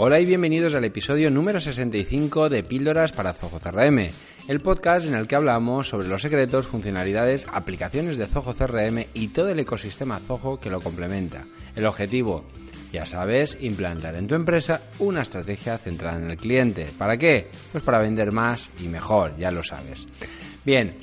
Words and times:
Hola 0.00 0.20
y 0.20 0.24
bienvenidos 0.24 0.76
al 0.76 0.84
episodio 0.84 1.28
número 1.28 1.60
65 1.60 2.48
de 2.48 2.62
Píldoras 2.62 3.10
para 3.10 3.32
Zoho 3.32 3.58
CRM, 3.58 4.06
el 4.46 4.60
podcast 4.60 5.08
en 5.08 5.14
el 5.14 5.26
que 5.26 5.34
hablamos 5.34 5.88
sobre 5.88 6.06
los 6.06 6.22
secretos, 6.22 6.68
funcionalidades, 6.68 7.48
aplicaciones 7.52 8.16
de 8.16 8.26
Zoho 8.26 8.54
CRM 8.54 9.06
y 9.12 9.26
todo 9.26 9.48
el 9.48 9.58
ecosistema 9.58 10.20
Zoho 10.20 10.60
que 10.60 10.70
lo 10.70 10.80
complementa. 10.80 11.46
El 11.74 11.84
objetivo, 11.84 12.44
ya 12.92 13.06
sabes, 13.06 13.58
implantar 13.60 14.14
en 14.14 14.28
tu 14.28 14.36
empresa 14.36 14.82
una 15.00 15.22
estrategia 15.22 15.78
centrada 15.78 16.18
en 16.18 16.30
el 16.30 16.36
cliente. 16.36 16.86
¿Para 16.96 17.16
qué? 17.16 17.48
Pues 17.72 17.82
para 17.82 17.98
vender 17.98 18.30
más 18.30 18.70
y 18.80 18.86
mejor, 18.86 19.36
ya 19.36 19.50
lo 19.50 19.64
sabes. 19.64 20.06
Bien, 20.64 20.94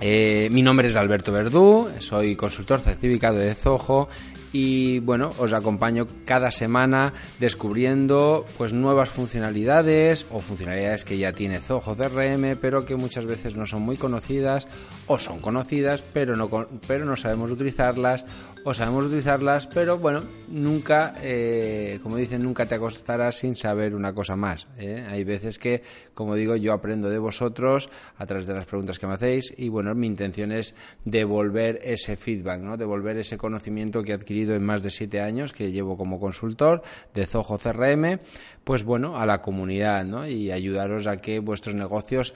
eh, 0.00 0.48
mi 0.52 0.62
nombre 0.62 0.88
es 0.88 0.96
Alberto 0.96 1.32
Verdú, 1.32 1.90
soy 1.98 2.34
consultor 2.34 2.80
certificado 2.80 3.36
de 3.36 3.54
Zoho 3.54 4.08
y 4.58 5.00
bueno, 5.00 5.28
os 5.38 5.52
acompaño 5.52 6.06
cada 6.24 6.50
semana 6.50 7.12
descubriendo 7.38 8.46
pues 8.56 8.72
nuevas 8.72 9.10
funcionalidades 9.10 10.24
o 10.30 10.40
funcionalidades 10.40 11.04
que 11.04 11.18
ya 11.18 11.34
tiene 11.34 11.60
Zoho 11.60 11.94
CRM, 11.94 12.56
pero 12.58 12.86
que 12.86 12.96
muchas 12.96 13.26
veces 13.26 13.54
no 13.54 13.66
son 13.66 13.82
muy 13.82 13.98
conocidas 13.98 14.66
o 15.08 15.18
son 15.18 15.40
conocidas, 15.40 16.00
pero 16.00 16.36
no 16.36 16.48
pero 16.88 17.04
no 17.04 17.16
sabemos 17.16 17.50
utilizarlas 17.50 18.24
o 18.68 18.74
sabemos 18.74 19.06
utilizarlas, 19.06 19.68
pero 19.68 19.96
bueno, 19.96 20.24
nunca 20.48 21.14
eh, 21.22 22.00
como 22.02 22.16
dicen, 22.16 22.42
nunca 22.42 22.66
te 22.66 22.74
acostarás 22.74 23.36
sin 23.36 23.54
saber 23.54 23.94
una 23.94 24.12
cosa 24.12 24.34
más. 24.34 24.66
¿eh? 24.76 25.06
Hay 25.08 25.22
veces 25.22 25.60
que, 25.60 25.82
como 26.14 26.34
digo, 26.34 26.56
yo 26.56 26.72
aprendo 26.72 27.08
de 27.08 27.18
vosotros 27.18 27.88
a 28.16 28.26
través 28.26 28.44
de 28.48 28.54
las 28.54 28.66
preguntas 28.66 28.98
que 28.98 29.06
me 29.06 29.14
hacéis 29.14 29.54
y 29.56 29.68
bueno, 29.68 29.94
mi 29.94 30.08
intención 30.08 30.50
es 30.50 30.74
devolver 31.04 31.78
ese 31.84 32.16
feedback, 32.16 32.60
¿no? 32.60 32.76
Devolver 32.76 33.16
ese 33.18 33.38
conocimiento 33.38 34.02
que 34.02 34.10
he 34.10 34.14
adquirido 34.16 34.56
en 34.56 34.64
más 34.64 34.82
de 34.82 34.90
siete 34.90 35.20
años 35.20 35.52
que 35.52 35.70
llevo 35.70 35.96
como 35.96 36.18
consultor 36.18 36.82
de 37.14 37.24
Zoho 37.24 37.58
CRM, 37.58 38.18
pues 38.64 38.82
bueno, 38.82 39.16
a 39.16 39.26
la 39.26 39.42
comunidad, 39.42 40.04
¿no? 40.04 40.26
Y 40.26 40.50
ayudaros 40.50 41.06
a 41.06 41.18
que 41.18 41.38
vuestros 41.38 41.76
negocios 41.76 42.34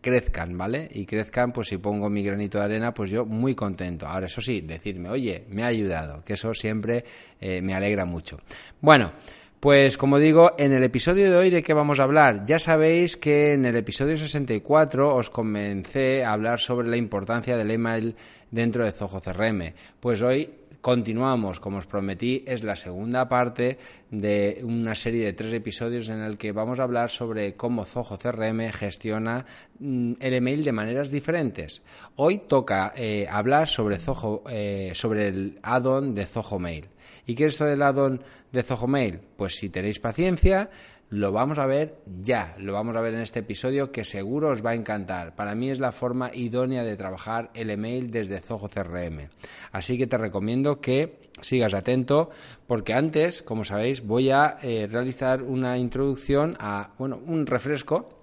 crezcan, 0.00 0.56
¿vale? 0.56 0.88
Y 0.92 1.06
crezcan, 1.06 1.52
pues 1.52 1.68
si 1.68 1.78
pongo 1.78 2.08
mi 2.08 2.22
granito 2.22 2.58
de 2.58 2.64
arena, 2.64 2.92
pues 2.94 3.10
yo 3.10 3.26
muy 3.26 3.54
contento. 3.54 4.06
Ahora, 4.06 4.26
eso 4.26 4.40
sí, 4.40 4.60
decirme, 4.60 5.08
oye, 5.08 5.44
me 5.48 5.62
ha 5.62 5.66
ayudado, 5.66 6.22
que 6.24 6.34
eso 6.34 6.54
siempre 6.54 7.04
eh, 7.40 7.60
me 7.62 7.74
alegra 7.74 8.04
mucho. 8.04 8.38
Bueno, 8.80 9.12
pues 9.60 9.98
como 9.98 10.18
digo, 10.18 10.52
en 10.56 10.72
el 10.72 10.82
episodio 10.82 11.30
de 11.30 11.36
hoy 11.36 11.50
de 11.50 11.62
qué 11.62 11.74
vamos 11.74 12.00
a 12.00 12.04
hablar. 12.04 12.46
Ya 12.46 12.58
sabéis 12.58 13.18
que 13.18 13.52
en 13.52 13.66
el 13.66 13.76
episodio 13.76 14.16
64 14.16 15.14
os 15.14 15.28
comencé 15.28 16.24
a 16.24 16.32
hablar 16.32 16.60
sobre 16.60 16.88
la 16.88 16.96
importancia 16.96 17.58
del 17.58 17.70
email 17.70 18.16
dentro 18.50 18.84
de 18.84 18.92
Zoho 18.92 19.20
CRM. 19.20 19.74
Pues 20.00 20.22
hoy 20.22 20.48
Continuamos, 20.80 21.60
como 21.60 21.76
os 21.76 21.86
prometí, 21.86 22.42
es 22.46 22.64
la 22.64 22.74
segunda 22.74 23.28
parte 23.28 23.76
de 24.10 24.62
una 24.64 24.94
serie 24.94 25.26
de 25.26 25.34
tres 25.34 25.52
episodios 25.52 26.08
en 26.08 26.20
el 26.22 26.38
que 26.38 26.52
vamos 26.52 26.80
a 26.80 26.84
hablar 26.84 27.10
sobre 27.10 27.54
cómo 27.54 27.84
Zoho 27.84 28.16
CRM 28.16 28.72
gestiona 28.72 29.44
mm, 29.78 30.12
el 30.20 30.34
email 30.34 30.64
de 30.64 30.72
maneras 30.72 31.10
diferentes. 31.10 31.82
Hoy 32.16 32.38
toca 32.38 32.94
eh, 32.96 33.28
hablar 33.30 33.68
sobre 33.68 33.98
Zoho, 33.98 34.42
eh, 34.48 34.92
sobre 34.94 35.28
el 35.28 35.58
add-on 35.62 36.14
de 36.14 36.24
Zoho 36.24 36.58
Mail. 36.58 36.88
¿Y 37.26 37.34
qué 37.34 37.44
es 37.44 37.52
esto 37.52 37.66
del 37.66 37.82
add-on 37.82 38.22
de 38.50 38.62
Zoho 38.62 38.86
Mail? 38.86 39.20
Pues 39.36 39.56
si 39.56 39.68
tenéis 39.68 39.98
paciencia, 39.98 40.70
lo 41.10 41.32
vamos 41.32 41.58
a 41.58 41.66
ver 41.66 41.98
ya, 42.20 42.54
lo 42.58 42.72
vamos 42.72 42.96
a 42.96 43.00
ver 43.00 43.14
en 43.14 43.20
este 43.20 43.40
episodio 43.40 43.90
que 43.90 44.04
seguro 44.04 44.50
os 44.50 44.64
va 44.64 44.70
a 44.70 44.74
encantar. 44.74 45.34
Para 45.34 45.54
mí 45.54 45.70
es 45.70 45.80
la 45.80 45.92
forma 45.92 46.30
idónea 46.32 46.84
de 46.84 46.96
trabajar 46.96 47.50
el 47.54 47.70
email 47.70 48.10
desde 48.10 48.40
Zoho 48.40 48.68
CRM. 48.68 49.28
Así 49.72 49.98
que 49.98 50.06
te 50.06 50.16
recomiendo 50.16 50.80
que 50.80 51.30
sigas 51.40 51.74
atento 51.74 52.30
porque 52.66 52.94
antes, 52.94 53.42
como 53.42 53.64
sabéis, 53.64 54.06
voy 54.06 54.30
a 54.30 54.56
eh, 54.62 54.86
realizar 54.90 55.42
una 55.42 55.78
introducción 55.78 56.56
a, 56.60 56.94
bueno, 56.96 57.20
un 57.26 57.46
refresco 57.46 58.16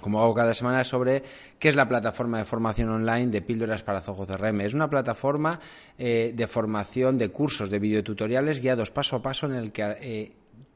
como 0.00 0.20
hago 0.20 0.34
cada 0.34 0.52
semana, 0.52 0.84
sobre 0.84 1.22
qué 1.58 1.68
es 1.68 1.76
la 1.76 1.88
plataforma 1.88 2.36
de 2.36 2.44
formación 2.44 2.90
online 2.90 3.28
de 3.28 3.40
Píldoras 3.40 3.82
para 3.82 4.02
Zoho 4.02 4.26
CRM. 4.26 4.60
Es 4.60 4.74
una 4.74 4.90
plataforma 4.90 5.58
eh, 5.96 6.32
de 6.34 6.46
formación 6.46 7.16
de 7.16 7.30
cursos, 7.30 7.70
de 7.70 7.78
videotutoriales 7.78 8.60
guiados 8.60 8.90
paso 8.90 9.16
a 9.16 9.22
paso 9.22 9.46
en 9.46 9.54
el 9.54 9.72
que 9.72 9.96
eh, 10.00 10.32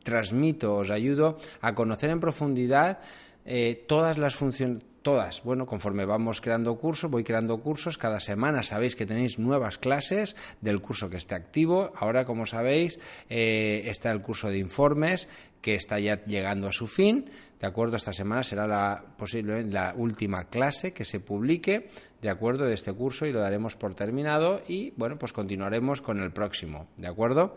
transmito, 0.08 0.72
os 0.80 0.88
ayudo 0.88 1.36
a 1.60 1.76
conocer 1.76 2.08
en 2.08 2.20
profundidad 2.24 3.04
eh, 3.44 3.84
todas 3.86 4.16
las 4.16 4.34
funciones, 4.34 4.80
todas. 5.02 5.42
Bueno, 5.42 5.66
conforme 5.66 6.04
vamos 6.04 6.41
creando 6.41 6.76
cursos, 6.76 7.10
voy 7.10 7.24
creando 7.24 7.58
cursos. 7.60 7.98
Cada 7.98 8.20
semana 8.20 8.62
sabéis 8.62 8.97
que 8.97 9.06
tenéis 9.06 9.38
nuevas 9.38 9.78
clases 9.78 10.36
del 10.60 10.80
curso 10.80 11.08
que 11.08 11.16
esté 11.16 11.34
activo. 11.34 11.92
Ahora, 11.97 12.24
como 12.24 12.47
sabéis, 12.47 13.00
eh, 13.28 13.84
está 13.86 14.10
el 14.10 14.20
curso 14.22 14.48
de 14.48 14.58
informes 14.58 15.28
que 15.60 15.74
está 15.74 15.98
ya 15.98 16.24
llegando 16.24 16.68
a 16.68 16.72
su 16.72 16.86
fin. 16.86 17.30
De 17.60 17.66
acuerdo, 17.66 17.97
esta 17.97 18.12
semana 18.12 18.42
será 18.42 18.66
la, 18.66 19.02
posiblemente 19.16 19.72
la 19.72 19.94
última 19.97 20.44
clase 20.44 20.92
que 20.92 21.04
se 21.04 21.20
publique, 21.20 21.88
de 22.22 22.30
acuerdo, 22.30 22.66
de 22.66 22.74
este 22.74 22.92
curso 22.92 23.26
y 23.26 23.32
lo 23.32 23.41
daremos 23.41 23.76
por 23.76 23.94
terminado 23.94 24.62
y, 24.68 24.92
bueno, 24.97 25.18
pues 25.18 25.32
continuaremos 25.32 26.02
con 26.02 26.20
el 26.20 26.30
próximo, 26.30 26.86
¿de 26.97 27.08
acuerdo? 27.08 27.56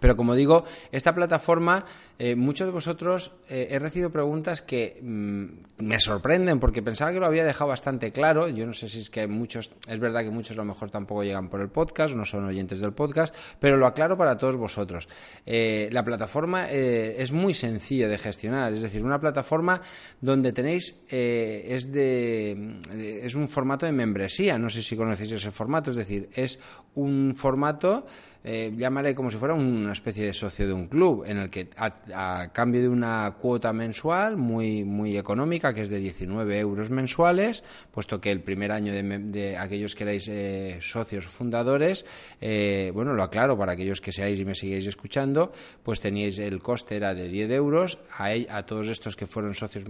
Pero 0.00 0.16
como 0.16 0.34
digo, 0.34 0.64
esta 0.92 1.14
plataforma, 1.14 1.84
eh, 2.18 2.34
muchos 2.36 2.66
de 2.66 2.72
vosotros 2.72 3.32
eh, 3.48 3.68
he 3.70 3.78
recibido 3.78 4.10
preguntas 4.10 4.62
que 4.62 4.98
mm, 5.00 5.84
me 5.84 5.98
sorprenden 5.98 6.60
porque 6.60 6.82
pensaba 6.82 7.12
que 7.12 7.20
lo 7.20 7.26
había 7.26 7.44
dejado 7.44 7.68
bastante 7.68 8.10
claro. 8.10 8.48
Yo 8.48 8.66
no 8.66 8.72
sé 8.72 8.88
si 8.88 9.00
es 9.00 9.10
que 9.10 9.26
muchos, 9.26 9.70
es 9.88 9.98
verdad 9.98 10.22
que 10.22 10.30
muchos 10.30 10.56
a 10.56 10.60
lo 10.60 10.64
mejor 10.64 10.90
tampoco 10.90 11.22
llegan 11.22 11.48
por 11.48 11.60
el 11.60 11.68
podcast, 11.68 12.14
no 12.14 12.24
son 12.24 12.44
oyentes 12.44 12.80
del 12.80 12.92
podcast, 12.92 13.34
pero 13.60 13.76
lo 13.76 13.86
aclaro 13.86 14.16
para 14.16 14.36
todos 14.36 14.56
vosotros. 14.56 15.08
Eh, 15.46 15.88
la 15.92 16.04
plataforma 16.04 16.68
es 16.68 17.32
muy 17.32 17.54
sencilla 17.54 18.08
de 18.08 18.18
gestionar, 18.18 18.72
es 18.72 18.82
decir, 18.82 19.04
una 19.04 19.18
plataforma 19.18 19.80
donde 20.20 20.52
tenéis 20.52 20.94
es 21.08 21.92
de 21.92 22.78
es 23.22 23.34
un 23.34 23.48
formato 23.48 23.86
de 23.86 23.92
membresía. 23.92 24.58
No 24.58 24.68
sé 24.68 24.82
si 24.82 24.96
conocéis 24.96 25.32
ese 25.32 25.50
formato, 25.50 25.90
es 25.90 25.96
decir, 25.96 26.28
es 26.34 26.58
un 26.94 27.34
formato 27.36 28.06
eh, 28.46 28.74
llamaré 28.76 29.14
como 29.14 29.30
si 29.30 29.38
fuera 29.38 29.54
una 29.54 29.92
especie 29.92 30.26
de 30.26 30.34
socio 30.34 30.66
de 30.66 30.74
un 30.74 30.86
club, 30.86 31.24
en 31.26 31.38
el 31.38 31.48
que 31.48 31.70
a, 31.78 32.50
cambio 32.52 32.82
de 32.82 32.88
una 32.88 33.34
cuota 33.40 33.72
mensual 33.72 34.36
muy, 34.36 34.84
muy 34.84 35.16
económica, 35.16 35.72
que 35.72 35.80
es 35.80 35.88
de 35.88 35.98
19 35.98 36.58
euros 36.58 36.90
mensuales, 36.90 37.64
puesto 37.90 38.20
que 38.20 38.30
el 38.30 38.42
primer 38.42 38.70
año 38.70 38.92
de, 38.92 39.56
aquellos 39.56 39.94
que 39.94 40.04
erais 40.04 40.28
eh, 40.28 40.76
socios 40.80 41.26
fundadores, 41.26 42.04
eh, 42.38 42.90
bueno, 42.92 43.14
lo 43.14 43.22
aclaro 43.22 43.56
para 43.56 43.72
aquellos 43.72 44.02
que 44.02 44.12
seáis 44.12 44.38
y 44.38 44.44
me 44.44 44.54
sigáis 44.54 44.86
escuchando, 44.86 45.50
pues 45.82 46.00
teníais 46.00 46.38
el 46.38 46.60
coste 46.60 46.96
era 46.96 47.14
de 47.14 47.28
10 47.28 47.50
euros, 47.52 47.98
a, 48.18 48.62
todos 48.64 48.88
estos 48.88 49.16
que 49.16 49.26
fueron 49.26 49.54
socios 49.54 49.84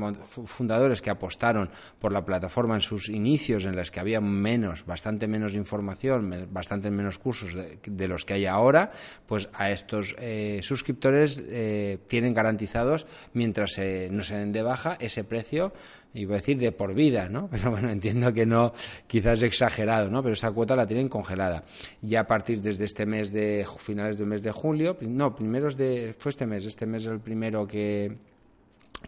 fundadores 0.47 1.03
que 1.03 1.11
apostaron 1.11 1.71
por 1.99 2.13
la 2.13 2.25
plataforma 2.25 2.77
en 2.77 2.83
sus 2.83 3.09
inicios, 3.09 3.65
en 3.65 3.75
las 3.75 3.91
que 3.91 3.99
había 3.99 4.21
menos, 4.21 4.87
bastante 4.87 5.27
menos 5.27 5.55
información, 5.55 6.49
bastante 6.53 6.93
menos 6.93 7.19
cursos 7.19 7.57
de 7.85 8.09
los 8.09 8.25
que 8.25 8.35
hay 8.35 8.44
ahora, 8.49 8.91
pues 9.27 9.49
a 9.53 9.71
estos 9.71 10.15
eh, 10.19 10.61
suscriptores 10.63 11.43
eh, 11.47 11.99
tienen 12.07 12.35
garantizados, 12.35 13.07
mientras 13.33 13.79
no 14.11 14.23
se 14.23 14.37
den 14.37 14.53
de 14.53 14.63
baja, 14.63 14.97
ese 15.01 15.25
precio 15.25 15.73
y 16.15 16.25
voy 16.25 16.35
a 16.35 16.37
decir 16.39 16.57
de 16.59 16.73
por 16.73 16.95
vida, 16.95 17.29
¿no? 17.29 17.49
Pero 17.51 17.71
bueno, 17.71 17.91
entiendo 17.91 18.33
que 18.33 18.47
no, 18.47 18.73
quizás 19.07 19.43
exagerado, 19.43 20.09
¿no? 20.09 20.23
Pero 20.23 20.35
esa 20.35 20.53
cuota 20.53 20.77
la 20.77 20.87
tienen 20.87 21.09
congelada. 21.09 21.65
Ya 22.01 22.21
a 22.21 22.27
partir 22.27 22.63
desde 22.63 22.85
este 22.85 23.05
mes 23.05 23.33
de 23.33 23.67
finales 23.79 24.19
del 24.19 24.29
mes 24.29 24.43
de 24.43 24.53
julio, 24.53 24.97
no, 25.01 25.35
primeros 25.35 25.77
de 25.77 26.15
fue 26.17 26.31
este 26.31 26.47
mes, 26.47 26.65
este 26.65 26.87
mes 26.87 27.05
es 27.05 27.11
el 27.11 27.21
primero 27.21 27.67
que 27.67 28.17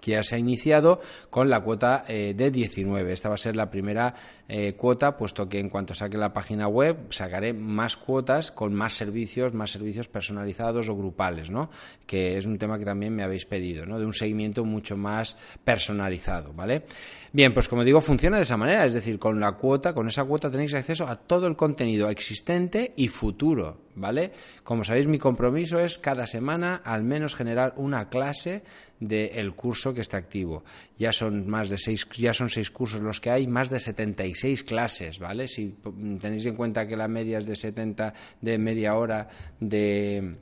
que 0.00 0.12
ya 0.12 0.22
se 0.22 0.36
ha 0.36 0.38
iniciado 0.38 1.00
con 1.30 1.48
la 1.50 1.60
cuota 1.60 2.04
eh, 2.08 2.34
de 2.36 2.50
19. 2.50 3.12
Esta 3.12 3.28
va 3.28 3.34
a 3.34 3.38
ser 3.38 3.56
la 3.56 3.70
primera 3.70 4.14
eh, 4.48 4.74
cuota, 4.74 5.16
puesto 5.16 5.48
que 5.48 5.58
en 5.58 5.68
cuanto 5.68 5.94
saque 5.94 6.16
la 6.16 6.32
página 6.32 6.68
web 6.68 6.96
sacaré 7.10 7.52
más 7.52 7.96
cuotas 7.96 8.50
con 8.50 8.74
más 8.74 8.94
servicios, 8.94 9.54
más 9.54 9.70
servicios 9.70 10.08
personalizados 10.08 10.88
o 10.88 10.96
grupales, 10.96 11.50
¿no? 11.50 11.70
Que 12.06 12.38
es 12.38 12.46
un 12.46 12.58
tema 12.58 12.78
que 12.78 12.84
también 12.84 13.14
me 13.14 13.22
habéis 13.22 13.46
pedido, 13.46 13.86
¿no? 13.86 13.98
De 13.98 14.06
un 14.06 14.14
seguimiento 14.14 14.64
mucho 14.64 14.96
más 14.96 15.36
personalizado, 15.64 16.52
¿vale? 16.52 16.84
Bien, 17.32 17.52
pues 17.52 17.68
como 17.68 17.84
digo, 17.84 18.00
funciona 18.00 18.36
de 18.36 18.44
esa 18.44 18.56
manera, 18.56 18.84
es 18.84 18.94
decir, 18.94 19.18
con 19.18 19.40
la 19.40 19.52
cuota, 19.52 19.94
con 19.94 20.08
esa 20.08 20.24
cuota 20.24 20.50
tenéis 20.50 20.74
acceso 20.74 21.06
a 21.06 21.16
todo 21.16 21.46
el 21.46 21.56
contenido 21.56 22.08
existente 22.08 22.92
y 22.96 23.08
futuro, 23.08 23.85
¿vale? 23.96 24.32
Como 24.62 24.84
sabéis, 24.84 25.06
mi 25.06 25.18
compromiso 25.18 25.78
es 25.78 25.98
cada 25.98 26.26
semana 26.26 26.76
al 26.84 27.02
menos 27.02 27.34
generar 27.34 27.74
una 27.76 28.08
clase 28.08 28.62
del 29.00 29.54
curso 29.54 29.92
que 29.92 30.00
está 30.02 30.16
activo. 30.16 30.64
Ya 30.96 31.12
son 31.12 31.48
más 31.48 31.68
de 31.68 31.78
seis, 31.78 32.06
ya 32.16 32.32
son 32.32 32.50
seis 32.50 32.70
cursos 32.70 33.00
los 33.00 33.20
que 33.20 33.30
hay, 33.30 33.46
más 33.46 33.70
de 33.70 33.80
76 33.80 34.62
clases, 34.64 35.18
¿vale? 35.18 35.48
Si 35.48 35.74
tenéis 36.20 36.46
en 36.46 36.54
cuenta 36.54 36.86
que 36.86 36.96
la 36.96 37.08
media 37.08 37.38
es 37.38 37.46
de 37.46 37.56
70 37.56 38.14
de 38.40 38.58
media 38.58 38.94
hora 38.94 39.28
de 39.60 40.36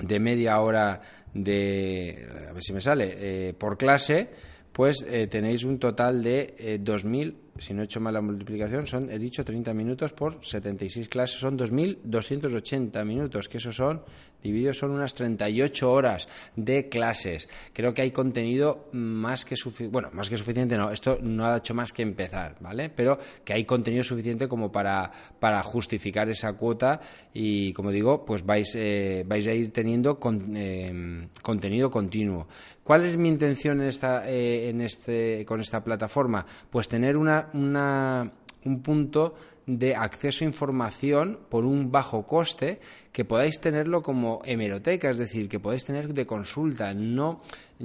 de 0.00 0.18
media 0.18 0.60
hora 0.60 1.00
de 1.32 2.26
a 2.48 2.52
ver 2.52 2.62
si 2.62 2.72
me 2.72 2.80
sale 2.80 3.14
eh, 3.16 3.54
por 3.54 3.76
clase 3.76 4.28
pues 4.72 5.06
eh, 5.08 5.28
tenéis 5.28 5.62
un 5.64 5.78
total 5.78 6.22
de 6.22 6.54
eh, 6.58 6.80
2.000 6.82 7.34
si 7.58 7.72
no 7.72 7.82
he 7.82 7.84
hecho 7.84 8.00
mal 8.00 8.14
la 8.14 8.20
multiplicación, 8.20 8.86
son, 8.86 9.10
he 9.10 9.18
dicho, 9.18 9.44
30 9.44 9.72
minutos 9.74 10.12
por 10.12 10.44
76 10.44 11.08
clases, 11.08 11.38
son 11.38 11.58
2.280 11.58 13.04
minutos, 13.04 13.48
que 13.48 13.58
eso 13.58 13.72
son, 13.72 14.02
divididos, 14.42 14.78
son 14.78 14.90
unas 14.90 15.14
38 15.14 15.90
horas 15.90 16.28
de 16.54 16.88
clases. 16.88 17.48
Creo 17.72 17.94
que 17.94 18.02
hay 18.02 18.10
contenido 18.10 18.88
más 18.92 19.44
que 19.44 19.56
suficiente, 19.56 19.92
bueno, 19.92 20.10
más 20.12 20.28
que 20.28 20.36
suficiente 20.36 20.76
no, 20.76 20.90
esto 20.90 21.18
no 21.20 21.46
ha 21.46 21.56
hecho 21.56 21.74
más 21.74 21.92
que 21.92 22.02
empezar, 22.02 22.56
¿vale? 22.60 22.90
Pero 22.90 23.18
que 23.44 23.54
hay 23.54 23.64
contenido 23.64 24.04
suficiente 24.04 24.46
como 24.46 24.70
para, 24.70 25.10
para 25.40 25.62
justificar 25.62 26.28
esa 26.28 26.52
cuota 26.52 27.00
y, 27.32 27.72
como 27.72 27.90
digo, 27.90 28.24
pues 28.24 28.44
vais, 28.44 28.74
eh, 28.76 29.24
vais 29.26 29.46
a 29.46 29.52
ir 29.52 29.72
teniendo 29.72 30.18
eh, 30.54 31.28
contenido 31.42 31.90
continuo. 31.90 32.46
¿Cuál 32.84 33.04
es 33.06 33.16
mi 33.16 33.30
intención 33.30 33.80
en 33.80 33.88
esta, 33.88 34.28
eh, 34.28 34.68
en 34.68 34.82
este, 34.82 35.44
con 35.46 35.58
esta 35.60 35.82
plataforma? 35.82 36.44
Pues 36.68 36.86
tener 36.86 37.16
una 37.16 37.43
un 37.52 38.82
punto 38.82 39.34
de 39.66 39.94
acceso 39.96 40.44
a 40.44 40.48
información 40.48 41.38
por 41.48 41.64
un 41.64 41.90
bajo 41.90 42.26
coste 42.26 42.80
que 43.12 43.24
podáis 43.24 43.60
tenerlo 43.60 44.02
como 44.02 44.42
hemeroteca, 44.44 45.08
es 45.08 45.18
decir, 45.18 45.48
que 45.48 45.60
podáis 45.60 45.84
tener 45.84 46.12
de 46.12 46.26
consulta. 46.26 46.92
No, 46.92 47.40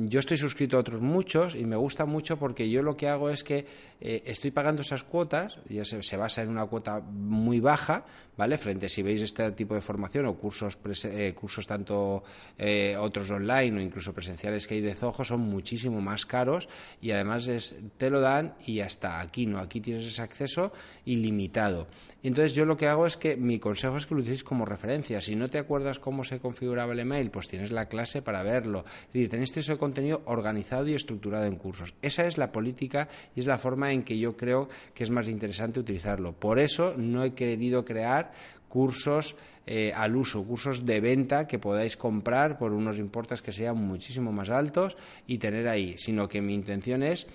yo 0.08 0.20
estoy 0.20 0.38
suscrito 0.38 0.78
a 0.78 0.80
otros 0.80 1.02
muchos 1.02 1.56
y 1.56 1.66
me 1.66 1.76
gusta 1.76 2.06
mucho 2.06 2.38
porque 2.38 2.70
yo 2.70 2.82
lo 2.82 2.96
que 2.96 3.10
hago 3.10 3.30
es 3.30 3.44
que 3.44 3.66
eh, 4.00 4.24
estoy 4.26 4.52
pagando 4.52 4.82
esas 4.82 5.04
cuotas, 5.04 5.60
ya 5.68 5.84
se, 5.84 6.18
basa 6.18 6.42
en 6.42 6.50
una 6.50 6.66
cuota 6.68 7.00
muy 7.02 7.60
baja, 7.60 8.06
¿vale? 8.38 8.58
Frente 8.58 8.88
si 8.88 9.02
veis 9.02 9.22
este 9.22 9.52
tipo 9.52 9.76
de 9.76 9.82
formación 9.82 10.26
o 10.28 10.36
cursos, 10.36 10.78
eh, 11.04 11.34
cursos 11.36 11.68
tanto 11.68 12.24
eh, 12.58 12.96
otros 12.98 13.30
online 13.32 13.78
o 13.78 13.82
incluso 13.82 14.14
presenciales 14.14 14.68
que 14.68 14.76
hay 14.76 14.82
de 14.82 14.96
Zoho 14.96 15.24
son 15.24 15.42
muchísimo 15.42 16.00
más 16.00 16.26
caros 16.26 16.70
y 17.02 17.12
además 17.12 17.48
es, 17.48 17.76
te 17.98 18.10
lo 18.10 18.22
dan 18.22 18.56
y 18.66 18.80
hasta 18.80 19.20
aquí 19.20 19.46
no, 19.46 19.60
aquí 19.60 19.82
tienes 19.82 20.06
ese 20.06 20.22
acceso 20.22 20.72
ilimitado. 21.06 21.88
Entonces 22.22 22.54
yo 22.54 22.66
lo 22.66 22.76
que 22.76 22.88
hago 22.88 23.06
es 23.06 23.16
que 23.16 23.38
mi 23.38 23.60
consejo 23.60 23.96
es 23.98 24.06
que 24.06 24.14
lo 24.14 24.20
utilicéis 24.20 24.44
como 24.44 24.66
referencia. 24.66 25.22
Si 25.22 25.36
no 25.36 25.50
te 25.50 25.58
acuerdas 25.58 26.00
cómo 26.00 26.24
se 26.26 26.40
configuraba 26.40 26.92
el 26.92 27.00
email, 27.00 27.32
pues 27.32 27.48
tienes 27.48 27.72
la 27.72 27.88
clase 27.88 28.22
para 28.22 28.44
verlo. 28.44 28.84
Es 28.86 29.14
decir, 29.14 29.30
tenéis 29.30 29.56
ese 29.56 29.78
contenido 29.90 30.22
organizado 30.26 30.88
y 30.88 30.94
estructurado 30.94 31.46
en 31.46 31.56
cursos. 31.56 31.94
Esa 32.02 32.28
es 32.28 32.38
la 32.38 32.52
política 32.52 33.08
y 33.36 33.40
es 33.40 33.48
la 33.48 33.58
forma 33.58 33.92
en 33.92 34.04
que 34.04 34.18
yo 34.18 34.38
creo 34.38 34.70
que 34.94 35.04
es 35.04 35.10
más 35.10 35.28
interesante 35.28 35.80
utilizarlo. 35.80 36.34
Por 36.34 36.60
eso 36.60 36.94
no 36.96 37.24
he 37.24 37.34
querido 37.34 37.84
crear 37.84 38.32
cursos 38.68 39.36
eh, 39.66 39.92
al 39.96 40.16
uso, 40.16 40.44
cursos 40.44 40.86
de 40.86 41.00
venta 41.02 41.48
que 41.48 41.58
podáis 41.58 41.98
comprar 41.98 42.58
por 42.58 42.72
unos 42.72 43.00
importes 43.00 43.42
que 43.42 43.52
sean 43.52 43.78
muchísimo 43.78 44.32
más 44.32 44.50
altos 44.52 44.96
y 45.26 45.40
tener 45.40 45.68
ahí, 45.68 45.96
sino 45.98 46.28
que 46.28 46.42
mi 46.42 46.54
intención 46.54 47.02
es 47.02 47.26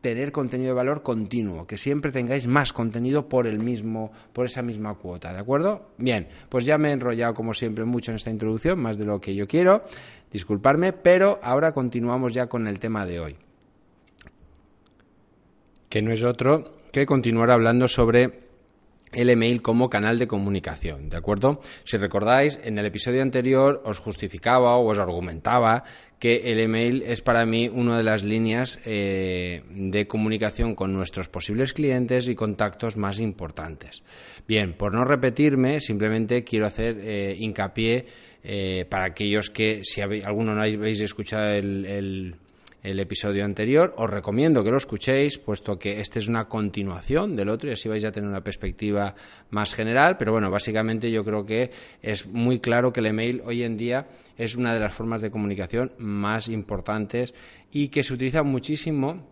tener 0.00 0.32
contenido 0.32 0.70
de 0.70 0.74
valor 0.74 1.02
continuo, 1.02 1.66
que 1.66 1.76
siempre 1.76 2.12
tengáis 2.12 2.46
más 2.46 2.72
contenido 2.72 3.28
por 3.28 3.46
el 3.46 3.58
mismo, 3.58 4.12
por 4.32 4.46
esa 4.46 4.62
misma 4.62 4.94
cuota, 4.94 5.32
¿de 5.32 5.40
acuerdo? 5.40 5.90
Bien, 5.98 6.28
pues 6.48 6.64
ya 6.64 6.78
me 6.78 6.88
he 6.88 6.92
enrollado 6.92 7.34
como 7.34 7.52
siempre 7.52 7.84
mucho 7.84 8.10
en 8.10 8.16
esta 8.16 8.30
introducción, 8.30 8.80
más 8.80 8.98
de 8.98 9.04
lo 9.04 9.20
que 9.20 9.34
yo 9.34 9.46
quiero, 9.46 9.84
disculparme, 10.30 10.92
pero 10.92 11.38
ahora 11.42 11.72
continuamos 11.72 12.34
ya 12.34 12.46
con 12.46 12.66
el 12.66 12.78
tema 12.78 13.06
de 13.06 13.20
hoy, 13.20 13.36
que 15.88 16.02
no 16.02 16.12
es 16.12 16.22
otro 16.22 16.80
que 16.92 17.06
continuar 17.06 17.50
hablando 17.50 17.86
sobre 17.86 18.50
el 19.12 19.28
email 19.28 19.60
como 19.60 19.90
canal 19.90 20.18
de 20.18 20.28
comunicación, 20.28 21.08
¿de 21.08 21.16
acuerdo? 21.16 21.60
Si 21.84 21.96
recordáis, 21.96 22.60
en 22.62 22.78
el 22.78 22.86
episodio 22.86 23.22
anterior 23.22 23.82
os 23.84 23.98
justificaba 23.98 24.76
o 24.76 24.88
os 24.88 24.98
argumentaba 24.98 25.82
que 26.20 26.52
el 26.52 26.60
email 26.60 27.02
es 27.02 27.22
para 27.22 27.46
mí 27.46 27.68
una 27.68 27.96
de 27.96 28.02
las 28.02 28.22
líneas 28.22 28.78
eh, 28.84 29.62
de 29.70 30.06
comunicación 30.06 30.74
con 30.74 30.92
nuestros 30.92 31.28
posibles 31.28 31.72
clientes 31.72 32.28
y 32.28 32.34
contactos 32.34 32.98
más 32.98 33.20
importantes. 33.20 34.02
Bien, 34.46 34.74
por 34.74 34.92
no 34.92 35.04
repetirme, 35.04 35.80
simplemente 35.80 36.44
quiero 36.44 36.66
hacer 36.66 36.98
eh, 37.00 37.34
hincapié 37.38 38.04
eh, 38.44 38.84
para 38.88 39.06
aquellos 39.06 39.48
que, 39.48 39.80
si 39.82 40.02
alguno 40.02 40.54
no 40.54 40.60
habéis 40.60 41.00
escuchado 41.00 41.52
el 41.52 42.36
episodio 42.82 43.44
anterior. 43.44 43.94
Os 43.96 44.08
recomiendo 44.08 44.64
que 44.64 44.70
lo 44.70 44.76
escuchéis, 44.76 45.38
puesto 45.38 45.78
que 45.78 46.00
este 46.00 46.18
es 46.18 46.28
una 46.28 46.48
continuación 46.48 47.36
del 47.36 47.48
otro 47.48 47.70
y 47.70 47.74
así 47.74 47.88
vais 47.88 48.04
a 48.04 48.12
tener 48.12 48.28
una 48.28 48.42
perspectiva 48.42 49.14
más 49.50 49.74
general. 49.74 50.16
Pero 50.18 50.32
bueno, 50.32 50.50
básicamente 50.50 51.10
yo 51.10 51.24
creo 51.24 51.44
que 51.44 51.70
es 52.02 52.26
muy 52.26 52.60
claro 52.60 52.92
que 52.92 53.00
el 53.00 53.06
email 53.06 53.42
hoy 53.44 53.62
en 53.62 53.76
día 53.76 54.08
es 54.36 54.56
una 54.56 54.74
de 54.74 54.80
las 54.80 54.94
formas 54.94 55.22
de 55.22 55.30
comunicación 55.30 55.92
más 55.98 56.48
importantes 56.48 57.34
y 57.70 57.88
que 57.88 58.02
se 58.02 58.14
utiliza 58.14 58.42
muchísimo 58.42 59.29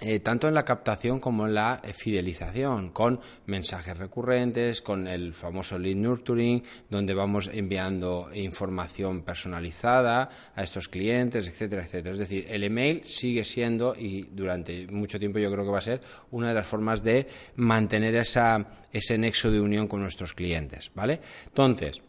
eh, 0.00 0.18
tanto 0.18 0.48
en 0.48 0.54
la 0.54 0.64
captación 0.64 1.20
como 1.20 1.46
en 1.46 1.54
la 1.54 1.80
fidelización, 1.92 2.90
con 2.90 3.20
mensajes 3.46 3.96
recurrentes, 3.96 4.82
con 4.82 5.06
el 5.06 5.32
famoso 5.32 5.78
lead 5.78 5.94
nurturing, 5.94 6.64
donde 6.90 7.14
vamos 7.14 7.48
enviando 7.52 8.28
información 8.34 9.22
personalizada 9.22 10.28
a 10.56 10.62
estos 10.64 10.88
clientes, 10.88 11.46
etcétera, 11.46 11.84
etcétera. 11.84 12.12
Es 12.12 12.18
decir, 12.18 12.44
el 12.48 12.64
email 12.64 13.02
sigue 13.04 13.44
siendo, 13.44 13.94
y 13.94 14.22
durante 14.32 14.88
mucho 14.88 15.20
tiempo 15.20 15.38
yo 15.38 15.50
creo 15.52 15.64
que 15.64 15.70
va 15.70 15.78
a 15.78 15.82
ser, 15.82 16.00
una 16.32 16.48
de 16.48 16.54
las 16.54 16.66
formas 16.66 17.04
de 17.04 17.28
mantener 17.54 18.16
esa, 18.16 18.66
ese 18.92 19.16
nexo 19.16 19.48
de 19.52 19.60
unión 19.60 19.86
con 19.86 20.00
nuestros 20.00 20.34
clientes, 20.34 20.90
¿vale? 20.94 21.20
Entonces, 21.46 22.02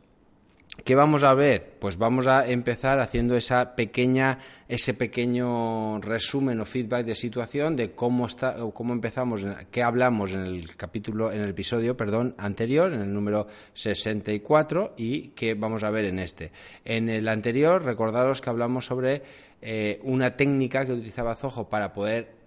¿Qué 0.83 0.94
vamos 0.94 1.24
a 1.24 1.33
ver? 1.33 1.77
Pues 1.80 1.98
vamos 1.98 2.27
a 2.27 2.48
empezar 2.48 3.00
haciendo 3.00 3.36
esa 3.36 3.75
pequeña, 3.75 4.39
ese 4.68 4.94
pequeño 4.94 6.00
resumen 6.01 6.60
o 6.60 6.66
feedback 6.66 7.06
de 7.06 7.16
situación 7.16 7.75
de 7.75 7.92
cómo 7.92 8.27
está, 8.27 8.57
cómo 8.74 8.94
empezamos, 8.94 9.48
qué 9.72 9.81
hablamos 9.81 10.33
en 10.33 10.42
el 10.42 10.75
capítulo, 10.75 11.31
en 11.31 11.42
el 11.42 11.50
episodio, 11.50 11.98
perdón, 11.98 12.35
anterior, 12.38 12.94
en 12.94 13.02
el 13.02 13.14
número 13.14 13.47
64 13.73 14.94
y 14.97 15.30
qué 15.30 15.56
vamos 15.56 15.83
a 15.83 15.90
ver 15.90 16.06
en 16.06 16.19
este. 16.19 16.52
En 16.83 17.09
el 17.09 17.28
anterior, 17.30 17.83
recordaros 17.83 18.42
que 18.42 18.50
hablamos 18.50 18.85
sobre 18.85 19.23
eh, 19.61 20.00
una 20.04 20.35
técnica 20.35 20.85
que 20.85 20.92
utilizaba 20.92 21.35
Zoho 21.35 21.69
para 21.69 21.94
poder 21.94 22.44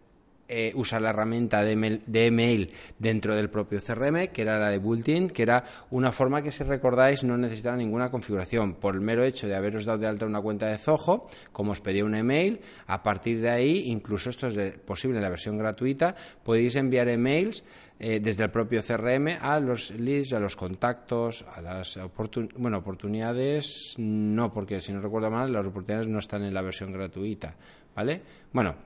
eh, 0.49 0.73
usar 0.75 1.02
la 1.02 1.11
herramienta 1.11 1.62
de 1.62 2.26
email, 2.26 2.73
dentro 2.99 3.37
del 3.37 3.50
propio 3.50 3.81
CRM, 3.81 4.28
que 4.28 4.43
era 4.43 4.59
la 4.59 4.71
de 4.71 4.78
built 4.78 5.33
que 5.33 5.43
era 5.43 5.62
una 5.90 6.11
forma 6.11 6.43
que, 6.43 6.50
si 6.50 6.64
recordáis, 6.64 7.25
no 7.25 7.37
necesitaba 7.37 7.76
ninguna 7.76 8.11
configuración. 8.11 8.75
Por 8.75 8.95
el 8.95 9.00
mero 9.00 9.25
hecho 9.25 9.47
de 9.47 9.55
haberos 9.55 9.85
dado 9.85 9.99
de 9.99 10.07
alta 10.07 10.26
una 10.26 10.40
cuenta 10.40 10.67
de 10.67 10.78
Zoho, 10.78 11.26
como 11.52 11.73
os 11.73 11.81
pedía 11.81 12.05
un 12.05 12.14
email, 12.14 12.61
a 12.87 13.02
partir 13.02 13.40
de 13.40 13.50
ahí, 13.50 13.83
incluso 13.87 14.31
esto 14.31 14.49
es 14.49 14.78
posible 14.78 15.19
en 15.19 15.23
la 15.23 15.31
versión 15.31 15.59
gratuita, 15.59 16.14
podéis 16.43 16.76
enviar 16.76 17.09
emails 17.09 17.64
eh, 18.00 18.21
desde 18.21 18.45
el 18.45 18.50
propio 18.50 18.83
CRM 18.83 19.38
a 19.40 19.59
los 19.59 19.90
leads, 19.90 20.33
a 20.33 20.38
los 20.38 20.55
contactos, 20.55 21.45
a 21.55 21.61
las 21.61 21.99
bueno, 22.57 22.78
oportunidades, 22.78 23.97
no, 23.99 24.52
porque 24.52 24.81
si 24.81 24.93
no 24.93 25.00
recuerdo 25.00 25.31
mal, 25.31 25.52
las 25.52 25.67
oportunidades 25.67 26.07
no 26.07 26.21
están 26.21 26.45
en 26.45 26.55
la 26.55 26.62
versión 26.62 26.93
gratuita, 26.93 27.57
¿vale? 27.97 28.23
Bueno, 28.52 28.76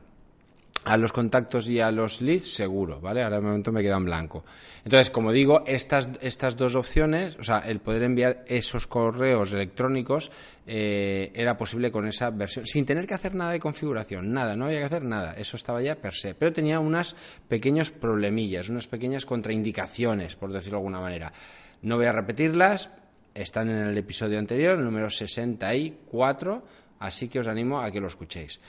a 0.85 0.97
los 0.97 1.13
contactos 1.13 1.69
y 1.69 1.81
a 1.81 1.91
los 1.91 2.21
leads 2.21 2.55
seguro, 2.55 3.01
¿vale? 3.01 3.23
Ahora 3.23 3.37
de 3.37 3.43
momento 3.43 3.71
me 3.73 3.83
queda 3.83 3.97
en 3.97 4.05
blanco. 4.05 4.45
Entonces, 4.85 5.11
como 5.11 5.31
digo, 5.31 5.63
estas, 5.67 6.09
estas 6.21 6.57
dos 6.57 6.75
opciones, 6.75 7.37
o 7.39 7.45
sea, 7.45 7.61
el 7.61 7.81
poder 7.81 8.03
enviar 8.03 8.45
esos 8.49 8.87
correos 8.87 9.53
electrónicos 9.53 10.33
eh, 10.67 11.31
era 11.35 11.57
posible 11.57 11.93
con 11.93 12.07
esa 12.09 12.31
versión, 12.31 12.67
sin 12.67 12.85
tener 12.85 13.07
que 13.07 13.15
hacer 13.15 13.35
nada 13.35 13.53
de 13.53 13.61
configuración, 13.61 14.33
nada, 14.33 14.57
no 14.57 14.67
había 14.67 14.81
que 14.81 14.87
hacer 14.87 15.05
nada, 15.05 15.35
eso 15.35 15.57
estaba 15.57 15.81
ya 15.83 15.97
per 15.97 16.15
se, 16.15 16.35
pero 16.35 16.53
tenía 16.53 16.81
unas 16.81 17.17
pequeños 17.49 17.91
problemillas, 17.91 18.69
unas 18.69 18.89
pequeñas 18.89 19.25
contraindicaciones, 19.25 20.35
por 20.35 20.53
decirlo 20.53 20.79
de 20.79 20.81
alguna 20.81 21.01
manera. 21.01 21.33
No 21.83 21.97
voy 21.97 22.07
a 22.07 22.13
repetirlas, 22.13 22.91
están 23.35 23.71
en 23.71 23.79
el 23.79 23.97
episodio 23.97 24.39
anterior, 24.39 24.79
el 24.79 24.85
número 24.85 25.11
64, 25.11 26.63
así 26.99 27.29
que 27.29 27.41
os 27.41 27.49
animo 27.49 27.81
a 27.81 27.91
que 27.91 28.01
lo 28.01 28.07
escuchéis. 28.07 28.61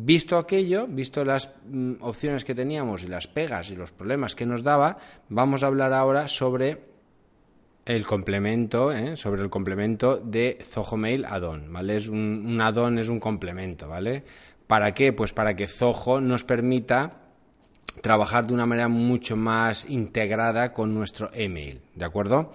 Visto 0.00 0.38
aquello, 0.38 0.86
visto 0.86 1.24
las 1.24 1.50
mm, 1.66 1.94
opciones 2.02 2.44
que 2.44 2.54
teníamos 2.54 3.02
y 3.02 3.08
las 3.08 3.26
pegas 3.26 3.68
y 3.70 3.74
los 3.74 3.90
problemas 3.90 4.36
que 4.36 4.46
nos 4.46 4.62
daba, 4.62 4.96
vamos 5.28 5.64
a 5.64 5.66
hablar 5.66 5.92
ahora 5.92 6.28
sobre 6.28 6.78
el 7.84 8.06
complemento, 8.06 8.92
¿eh? 8.92 9.16
sobre 9.16 9.42
el 9.42 9.50
complemento 9.50 10.16
de 10.18 10.58
Zoho 10.62 10.96
Mail 10.96 11.24
Add-on, 11.24 11.72
¿vale? 11.72 11.96
Es 11.96 12.06
un, 12.06 12.44
un 12.46 12.60
add-on 12.60 13.00
es 13.00 13.08
un 13.08 13.18
complemento, 13.18 13.88
¿vale? 13.88 14.22
¿Para 14.68 14.94
qué? 14.94 15.12
Pues 15.12 15.32
para 15.32 15.56
que 15.56 15.66
Zoho 15.66 16.20
nos 16.20 16.44
permita 16.44 17.24
trabajar 18.00 18.46
de 18.46 18.54
una 18.54 18.66
manera 18.66 18.86
mucho 18.86 19.34
más 19.34 19.90
integrada 19.90 20.72
con 20.72 20.94
nuestro 20.94 21.30
email, 21.34 21.80
¿de 21.96 22.04
acuerdo? 22.04 22.52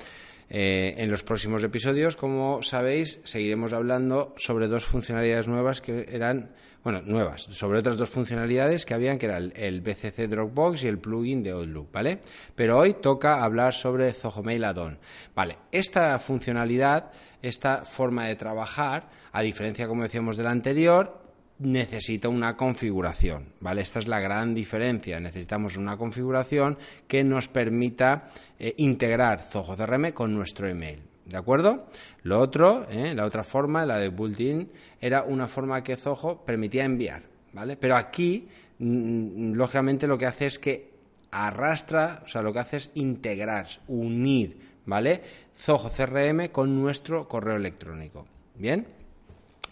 Eh, 0.55 0.93
en 0.97 1.09
los 1.09 1.23
próximos 1.23 1.63
episodios, 1.63 2.15
como 2.15 2.62
sabéis, 2.62 3.19
seguiremos 3.23 3.73
hablando 3.73 4.35
sobre 4.38 4.67
dos 4.67 4.85
funcionalidades 4.85 5.47
nuevas 5.47 5.81
que 5.81 6.05
eran, 6.12 6.51
bueno, 6.83 7.01
nuevas, 7.01 7.43
sobre 7.43 7.79
otras 7.79 7.95
dos 7.95 8.09
funcionalidades 8.09 8.85
que 8.85 8.93
habían, 8.93 9.17
que 9.17 9.27
era 9.27 9.37
el, 9.37 9.81
BCC 9.81 10.27
Dropbox 10.27 10.83
y 10.83 10.87
el 10.87 10.99
plugin 10.99 11.41
de 11.41 11.51
Outlook, 11.51 11.91
¿vale? 11.91 12.19
Pero 12.55 12.77
hoy 12.77 12.95
toca 12.95 13.43
hablar 13.43 13.73
sobre 13.73 14.11
Zoho 14.11 14.43
Mail 14.43 14.65
Add-on. 14.65 14.99
Vale, 15.33 15.57
esta 15.71 16.19
funcionalidad, 16.19 17.11
esta 17.41 17.85
forma 17.85 18.25
de 18.25 18.35
trabajar, 18.35 19.09
a 19.31 19.41
diferencia, 19.41 19.87
como 19.87 20.03
decíamos, 20.03 20.35
de 20.35 20.43
la 20.43 20.51
anterior, 20.51 21.23
necesita 21.59 22.27
una 22.27 22.57
configuración, 22.57 23.53
¿vale? 23.61 23.81
Esta 23.81 23.99
es 23.99 24.07
la 24.09 24.19
gran 24.19 24.53
diferencia. 24.53 25.19
Necesitamos 25.21 25.77
una 25.77 25.95
configuración 25.95 26.77
que 27.07 27.23
nos 27.23 27.47
permita 27.47 28.29
eh, 28.59 28.73
integrar 28.77 29.41
Zoho 29.41 29.77
CRM 29.77 30.11
con 30.11 30.33
nuestro 30.33 30.67
email, 30.67 31.01
¿de 31.25 31.38
acuerdo? 31.38 31.86
Lo 32.24 32.39
otro, 32.39 32.86
¿eh? 32.89 33.13
la 33.15 33.25
otra 33.25 33.44
forma, 33.44 33.86
la 33.86 33.98
de 33.98 34.10
built-in, 34.10 34.70
era 35.00 35.24
una 35.24 35.48
forma 35.48 35.84
que 35.84 35.96
Zoho 35.96 36.46
permitía 36.46 36.86
enviar, 36.86 37.24
¿vale? 37.53 37.77
Pero 37.77 37.96
aquí, 37.96 38.48
mm, 38.80 38.86
mm, 38.86 39.53
lógicamente, 39.53 40.08
lo 40.08 40.18
que 40.18 40.25
hace 40.25 40.46
es 40.46 40.60
que 40.60 40.94
arrastra, 41.32 42.22
o 42.25 42.27
sea, 42.27 42.42
lo 42.42 42.53
que 42.53 42.60
hace 42.60 42.77
es 42.77 42.92
integrar, 42.96 43.68
unir, 43.88 44.58
¿vale? 44.86 45.22
Zoho 45.58 45.89
CRM 45.89 46.50
con 46.50 46.82
nuestro 46.82 47.27
correo 47.27 47.56
electrónico, 47.56 48.27
¿bien? 48.56 49.02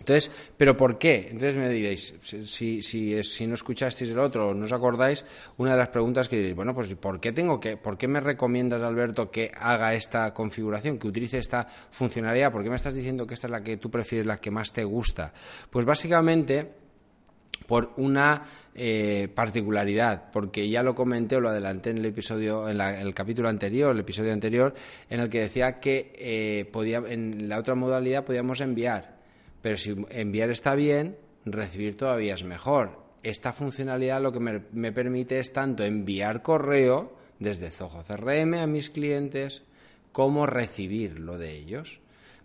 Entonces, 0.02 0.32
¿pero 0.58 0.76
por 0.76 0.98
qué? 0.98 1.28
Entonces 1.30 1.56
me 1.58 1.70
diréis, 1.70 2.16
si, 2.22 2.82
si, 2.82 3.24
si 3.24 3.48
no 3.48 3.54
escuchasteis 3.54 4.10
el 4.10 4.18
otro 4.18 4.50
o 4.50 4.54
no 4.56 4.66
os 4.66 4.72
acordáis, 4.72 5.24
una 5.58 5.74
de 5.74 5.78
las 5.78 5.90
preguntas 5.90 6.28
que 6.28 6.38
diréis, 6.38 6.56
bueno, 6.56 6.74
pues 6.74 6.92
¿por 6.96 7.20
qué 7.20 7.32
tengo 7.32 7.60
que, 7.60 7.78
por 7.78 8.00
qué 8.00 8.08
me 8.08 8.20
recomiendas, 8.20 8.82
Alberto, 8.82 9.30
que 9.30 9.52
haga 9.56 9.94
esta 9.94 10.34
configuración, 10.34 10.98
que 10.98 11.08
utilice 11.08 11.38
esta 11.38 11.68
funcionalidad? 11.68 12.52
¿Por 12.52 12.64
qué 12.64 12.72
me 12.72 12.78
estás 12.78 12.96
diciendo 12.96 13.28
que 13.28 13.36
esta 13.36 13.46
es 13.46 13.52
la 13.52 13.62
que 13.62 13.78
tú 13.78 13.92
prefieres, 13.92 14.26
la 14.26 14.38
que 14.38 14.50
más 14.50 14.74
te 14.74 14.84
gusta? 14.84 15.32
Pues 15.70 15.86
básicamente 15.86 16.68
por 17.68 17.94
una 17.98 18.44
eh, 18.74 19.28
particularidad, 19.36 20.32
porque 20.32 20.68
ya 20.68 20.82
lo 20.82 20.96
comenté 20.96 21.36
o 21.36 21.42
lo 21.42 21.50
adelanté 21.50 21.92
en 21.92 22.00
el 22.00 22.06
episodio, 22.08 22.68
en, 22.68 22.82
el 22.82 23.14
capítulo 23.14 23.50
anterior, 23.50 23.94
el 23.94 24.00
episodio 24.00 24.34
anterior, 24.34 24.74
en 25.12 25.20
el 25.20 25.30
que 25.30 25.42
decía 25.42 25.80
que 25.80 26.12
eh, 26.18 26.66
podía, 26.72 27.04
en 27.08 27.48
la 27.48 27.60
otra 27.60 27.76
modalidad 27.76 28.26
podíamos 28.26 28.62
enviar 28.62 29.21
pero 29.62 29.78
si 29.78 29.96
enviar 30.10 30.50
está 30.50 30.76
bien, 30.76 31.18
recibir 31.46 31.96
todavía 31.96 32.34
es 32.34 32.44
mejor. 32.44 33.00
Esta 33.24 33.54
funcionalidad 33.54 34.22
lo 34.22 34.32
que 34.32 34.40
me, 34.40 34.92
permite 34.92 35.40
es 35.40 35.54
tanto 35.54 35.84
enviar 35.84 36.42
correo 36.42 37.16
desde 37.40 37.70
Zoho 37.70 38.04
CRM 38.04 38.56
a 38.56 38.68
mis 38.68 38.90
clientes 38.90 39.64
como 40.12 40.46
recibirlo 40.46 41.38
de 41.38 41.56
ellos. 41.56 42.00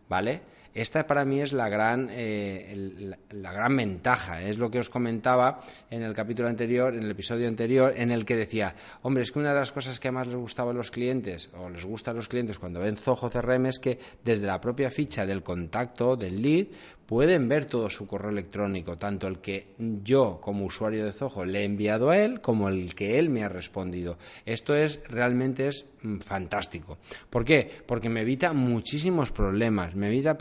¿Vale? 0.08 0.42
Esta 0.76 1.06
para 1.06 1.24
mí 1.24 1.40
es 1.40 1.54
la 1.54 1.70
gran, 1.70 2.10
eh, 2.12 3.16
la, 3.30 3.52
gran 3.52 3.74
ventaja. 3.74 4.42
Es 4.42 4.58
lo 4.58 4.70
que 4.70 4.78
os 4.78 4.90
comentaba 4.90 5.62
en 5.90 6.02
el 6.02 6.12
capítulo 6.12 6.50
anterior, 6.50 6.94
en 6.94 7.02
el 7.02 7.10
episodio 7.12 7.48
anterior, 7.48 7.94
en 7.96 8.10
el 8.10 8.26
que 8.26 8.36
decía, 8.36 8.74
hombre, 9.00 9.22
es 9.22 9.32
que 9.32 9.38
una 9.38 9.54
de 9.54 9.60
las 9.60 9.72
cosas 9.72 9.98
que 9.98 10.10
más 10.10 10.26
les 10.26 10.36
gustaba 10.36 10.72
a 10.72 10.74
los 10.74 10.90
clientes, 10.90 11.48
o 11.56 11.70
les 11.70 11.86
gusta 11.86 12.10
a 12.10 12.14
los 12.14 12.28
clientes 12.28 12.58
cuando 12.58 12.80
ven 12.80 12.98
Zoho 12.98 13.30
CRM, 13.30 13.64
es 13.64 13.78
que 13.78 13.98
desde 14.22 14.46
la 14.46 14.60
propia 14.60 14.90
ficha 14.90 15.24
del 15.24 15.42
contacto, 15.42 16.14
del 16.14 16.42
lead, 16.42 16.66
pueden 17.06 17.48
ver 17.48 17.66
todo 17.66 17.88
su 17.88 18.06
correo 18.06 18.30
electrónico, 18.30 18.96
tanto 18.96 19.26
el 19.26 19.38
que 19.38 19.74
yo 19.78 20.38
como 20.40 20.66
usuario 20.66 21.04
de 21.04 21.12
Zoho 21.12 21.44
le 21.44 21.60
he 21.60 21.64
enviado 21.64 22.10
a 22.10 22.18
él 22.18 22.40
como 22.40 22.68
el 22.68 22.94
que 22.94 23.18
él 23.18 23.30
me 23.30 23.44
ha 23.44 23.48
respondido. 23.48 24.18
Esto 24.44 24.74
es 24.74 25.00
realmente 25.08 25.68
es 25.68 25.86
mm, 26.02 26.18
fantástico. 26.18 26.98
¿Por 27.30 27.44
qué? 27.44 27.70
Porque 27.86 28.08
me 28.08 28.22
evita 28.22 28.52
muchísimos 28.52 29.30
problemas, 29.30 29.94
me 29.94 30.08
evita 30.08 30.36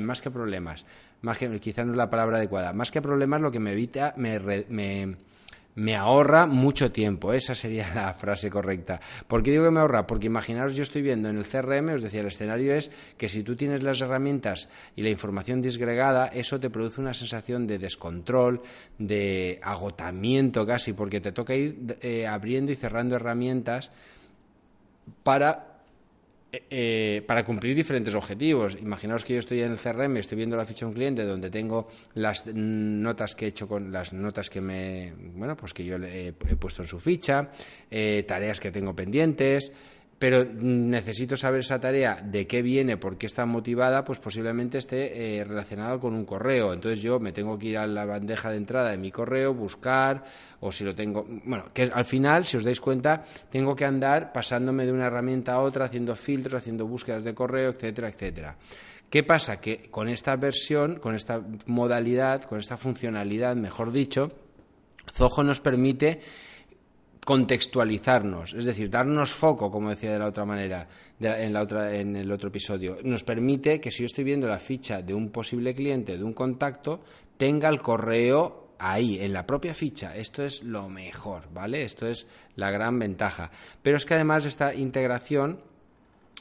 más 0.00 0.22
que 0.22 0.30
problemas, 0.30 0.86
más 1.20 1.38
que 1.38 1.60
quizás 1.60 1.86
no 1.86 1.92
es 1.92 1.98
la 1.98 2.10
palabra 2.10 2.38
adecuada, 2.38 2.72
más 2.72 2.90
que 2.90 3.02
problemas 3.02 3.40
lo 3.40 3.50
que 3.50 3.60
me 3.60 3.72
evita 3.72 4.14
me, 4.16 4.40
me 4.68 5.16
me 5.76 5.94
ahorra 5.94 6.46
mucho 6.46 6.90
tiempo. 6.90 7.32
Esa 7.32 7.54
sería 7.54 7.88
la 7.94 8.12
frase 8.14 8.50
correcta. 8.50 9.00
¿Por 9.28 9.42
qué 9.42 9.52
digo 9.52 9.64
que 9.64 9.70
me 9.70 9.80
ahorra? 9.80 10.06
Porque 10.06 10.26
imaginaros, 10.26 10.74
yo 10.74 10.82
estoy 10.82 11.02
viendo 11.02 11.28
en 11.28 11.36
el 11.36 11.46
CRM, 11.46 11.94
os 11.94 12.02
decía, 12.02 12.20
el 12.20 12.26
escenario 12.26 12.74
es 12.74 12.90
que 13.16 13.28
si 13.28 13.42
tú 13.42 13.54
tienes 13.54 13.82
las 13.82 14.00
herramientas 14.00 14.68
y 14.96 15.02
la 15.02 15.10
información 15.10 15.62
disgregada, 15.62 16.26
eso 16.26 16.58
te 16.58 16.70
produce 16.70 17.00
una 17.00 17.14
sensación 17.14 17.66
de 17.66 17.78
descontrol, 17.78 18.62
de 18.98 19.60
agotamiento 19.62 20.66
casi, 20.66 20.92
porque 20.92 21.20
te 21.20 21.32
toca 21.32 21.54
ir 21.54 21.98
eh, 22.00 22.26
abriendo 22.26 22.72
y 22.72 22.76
cerrando 22.76 23.16
herramientas 23.16 23.92
para 25.22 25.75
eh, 26.52 26.62
eh, 26.70 27.22
para 27.26 27.44
cumplir 27.44 27.74
diferentes 27.74 28.14
objetivos. 28.14 28.76
Imaginaos 28.80 29.24
que 29.24 29.34
yo 29.34 29.40
estoy 29.40 29.62
en 29.62 29.72
el 29.72 29.78
CRM, 29.78 30.16
estoy 30.18 30.36
viendo 30.36 30.56
la 30.56 30.64
ficha 30.64 30.86
de 30.86 30.90
un 30.90 30.94
cliente 30.94 31.24
donde 31.24 31.50
tengo 31.50 31.88
las 32.14 32.46
notas 32.46 33.34
que 33.34 33.46
he 33.46 33.48
hecho 33.48 33.66
con 33.66 33.90
las 33.90 34.12
notas 34.12 34.48
que 34.48 34.60
me, 34.60 35.12
bueno, 35.34 35.56
pues 35.56 35.74
que 35.74 35.84
yo 35.84 35.98
le 35.98 36.28
he, 36.28 36.32
puesto 36.32 36.82
en 36.82 36.88
su 36.88 37.00
ficha, 37.00 37.50
eh, 37.90 38.24
tareas 38.28 38.60
que 38.60 38.70
tengo 38.70 38.94
pendientes, 38.94 39.72
pero 40.18 40.44
necesito 40.44 41.36
saber 41.36 41.60
esa 41.60 41.78
tarea 41.78 42.18
de 42.22 42.46
qué 42.46 42.62
viene, 42.62 42.96
por 42.96 43.18
qué 43.18 43.26
está 43.26 43.44
motivada, 43.44 44.02
pues 44.04 44.18
posiblemente 44.18 44.78
esté 44.78 45.40
eh, 45.40 45.44
relacionado 45.44 46.00
con 46.00 46.14
un 46.14 46.24
correo. 46.24 46.72
Entonces 46.72 47.02
yo 47.02 47.20
me 47.20 47.32
tengo 47.32 47.58
que 47.58 47.66
ir 47.66 47.78
a 47.78 47.86
la 47.86 48.06
bandeja 48.06 48.50
de 48.50 48.56
entrada 48.56 48.90
de 48.90 48.96
mi 48.96 49.10
correo, 49.10 49.52
buscar, 49.52 50.24
o 50.60 50.72
si 50.72 50.84
lo 50.84 50.94
tengo, 50.94 51.26
bueno, 51.44 51.66
que 51.74 51.82
al 51.82 52.04
final, 52.06 52.46
si 52.46 52.56
os 52.56 52.64
dais 52.64 52.80
cuenta, 52.80 53.24
tengo 53.50 53.76
que 53.76 53.84
andar 53.84 54.32
pasándome 54.32 54.86
de 54.86 54.92
una 54.92 55.06
herramienta 55.06 55.52
a 55.52 55.60
otra, 55.60 55.84
haciendo 55.84 56.14
filtros, 56.14 56.62
haciendo 56.62 56.86
búsquedas 56.86 57.22
de 57.22 57.34
correo, 57.34 57.70
etcétera, 57.70 58.08
etcétera. 58.08 58.56
¿Qué 59.10 59.22
pasa? 59.22 59.60
Que 59.60 59.88
con 59.90 60.08
esta 60.08 60.34
versión, 60.36 60.98
con 60.98 61.14
esta 61.14 61.42
modalidad, 61.66 62.42
con 62.42 62.58
esta 62.58 62.76
funcionalidad, 62.76 63.54
mejor 63.54 63.92
dicho, 63.92 64.32
Zoho 65.12 65.42
nos 65.44 65.60
permite 65.60 66.20
contextualizarnos, 67.26 68.54
es 68.54 68.64
decir, 68.64 68.88
darnos 68.88 69.32
foco, 69.32 69.68
como 69.68 69.90
decía 69.90 70.12
de 70.12 70.20
la 70.20 70.28
otra 70.28 70.44
manera, 70.44 70.86
en, 71.18 71.52
la 71.52 71.60
otra, 71.60 71.92
en 71.92 72.14
el 72.14 72.30
otro 72.30 72.50
episodio, 72.50 72.98
nos 73.02 73.24
permite 73.24 73.80
que 73.80 73.90
si 73.90 74.04
yo 74.04 74.06
estoy 74.06 74.22
viendo 74.22 74.46
la 74.46 74.60
ficha 74.60 75.02
de 75.02 75.12
un 75.12 75.30
posible 75.30 75.74
cliente, 75.74 76.16
de 76.16 76.22
un 76.22 76.32
contacto, 76.32 77.00
tenga 77.36 77.68
el 77.68 77.82
correo 77.82 78.68
ahí, 78.78 79.18
en 79.18 79.32
la 79.32 79.44
propia 79.44 79.74
ficha. 79.74 80.14
Esto 80.14 80.44
es 80.44 80.62
lo 80.62 80.88
mejor, 80.88 81.48
¿vale? 81.52 81.82
Esto 81.82 82.06
es 82.06 82.28
la 82.54 82.70
gran 82.70 82.96
ventaja. 82.96 83.50
Pero 83.82 83.96
es 83.96 84.06
que 84.06 84.14
además 84.14 84.44
esta 84.44 84.72
integración 84.72 85.58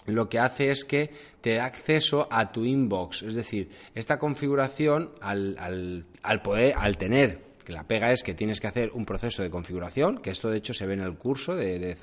lo 0.06 0.30
que 0.30 0.38
hace 0.38 0.70
es 0.70 0.86
que 0.86 1.10
te 1.42 1.56
da 1.56 1.66
acceso 1.66 2.28
a 2.30 2.52
tu 2.52 2.64
inbox. 2.64 3.24
Es 3.24 3.34
decir, 3.34 3.72
esta 3.96 4.20
configuración, 4.20 5.14
al, 5.20 5.58
al, 5.58 6.06
al 6.22 6.44
poder, 6.44 6.76
al 6.78 6.96
tener 6.96 7.55
la 7.74 7.84
pega 7.84 8.12
es 8.12 8.24
que 8.24 8.34
tienes 8.34 8.60
que 8.60 8.68
hacer 8.68 8.92
un 8.94 9.06
proceso 9.06 9.44
de 9.44 9.50
configuración, 9.50 10.20
que 10.20 10.30
esto 10.30 10.50
de 10.50 10.58
hecho 10.58 10.74
se 10.74 10.86
ve 10.86 10.94
en 10.94 11.02
el 11.02 11.16
curso 11.16 11.56
de, 11.56 11.96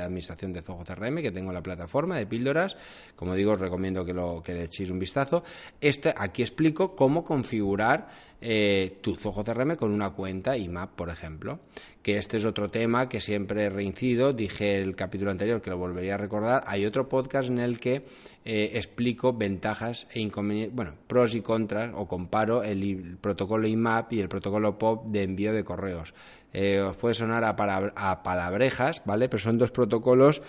administración 0.00 0.52
de 0.52 0.62
Zoho 0.62 0.84
CRM 0.84 1.22
que 1.22 1.30
tengo 1.30 1.50
en 1.50 1.54
la 1.54 1.62
plataforma 1.62 2.16
de 2.16 2.26
píldoras. 2.26 2.76
Como 3.16 3.34
digo, 3.34 3.52
os 3.52 3.60
recomiendo 3.60 4.04
que, 4.04 4.12
lo, 4.12 4.42
que 4.42 4.54
le 4.54 4.64
echéis 4.64 4.90
un 4.90 4.98
vistazo. 4.98 5.42
Este, 5.80 6.14
aquí 6.16 6.42
explico 6.42 6.94
cómo 6.94 7.24
configurar 7.24 8.08
eh, 8.40 8.98
tu 9.00 9.16
Zoho 9.16 9.42
CRM 9.42 9.74
con 9.74 9.90
una 9.92 10.10
cuenta 10.10 10.56
IMAP, 10.56 10.90
por 10.94 11.10
ejemplo. 11.10 11.58
Que 12.02 12.16
este 12.16 12.36
es 12.36 12.44
otro 12.44 12.70
tema 12.70 13.08
que 13.08 13.20
siempre 13.20 13.68
reincido. 13.68 14.32
Dije 14.32 14.80
el 14.80 14.94
capítulo 14.94 15.30
anterior 15.30 15.60
que 15.60 15.70
lo 15.70 15.76
volvería 15.76 16.14
a 16.14 16.18
recordar. 16.18 16.62
Hay 16.66 16.86
otro 16.86 17.08
podcast 17.08 17.48
en 17.48 17.58
el 17.58 17.80
que 17.80 18.04
eh, 18.44 18.70
explico 18.74 19.32
ventajas 19.34 20.06
e 20.12 20.20
inconvenientes, 20.20 20.74
bueno, 20.74 20.94
pros 21.06 21.34
y 21.34 21.42
contras, 21.42 21.90
o 21.94 22.06
comparo 22.06 22.62
el, 22.62 23.18
protocolo 23.20 23.66
IMAP 23.66 24.12
y 24.14 24.20
el 24.20 24.28
protocolo 24.28 24.78
POP 24.78 25.08
de 25.08 25.24
envío 25.24 25.52
de 25.52 25.64
correos. 25.64 26.14
Eh, 26.54 26.80
os 26.80 26.96
puede 26.96 27.14
sonar 27.14 27.44
a, 27.44 27.50
a, 27.50 28.22
palabrejas, 28.22 29.02
¿vale? 29.04 29.28
Pero 29.28 29.42
son 29.42 29.58
dos 29.58 29.70
protocolos, 29.70 30.40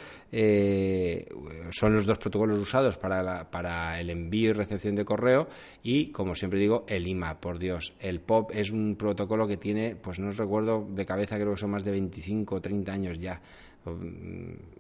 son 1.72 1.94
los 1.94 2.06
dos 2.06 2.18
protocolos 2.20 2.58
usados 2.58 2.98
para, 2.98 3.52
para 3.52 4.00
el 4.00 4.10
envío 4.10 4.52
y 4.52 4.54
recepción 4.54 4.96
de 4.96 5.04
correo 5.04 5.50
y, 5.84 6.12
como 6.12 6.36
siempre 6.36 6.58
digo, 6.58 6.86
el 6.88 7.06
IMAP, 7.06 7.40
por 7.42 7.60
Dios 7.60 7.79
el 8.00 8.20
POP 8.20 8.52
es 8.54 8.72
un 8.72 8.96
protocolo 8.96 9.48
que 9.48 9.58
tiene, 9.58 9.96
pues 9.96 10.20
no 10.20 10.30
os 10.30 10.38
recuerdo 10.38 10.88
de 10.90 11.06
cabeza, 11.06 11.36
creo 11.38 11.52
que 11.52 11.60
son 11.60 11.72
más 11.72 11.84
de 11.84 11.92
25 11.92 12.56
o 12.56 12.62
30 12.62 12.92
años 12.92 13.20
ya, 13.20 13.42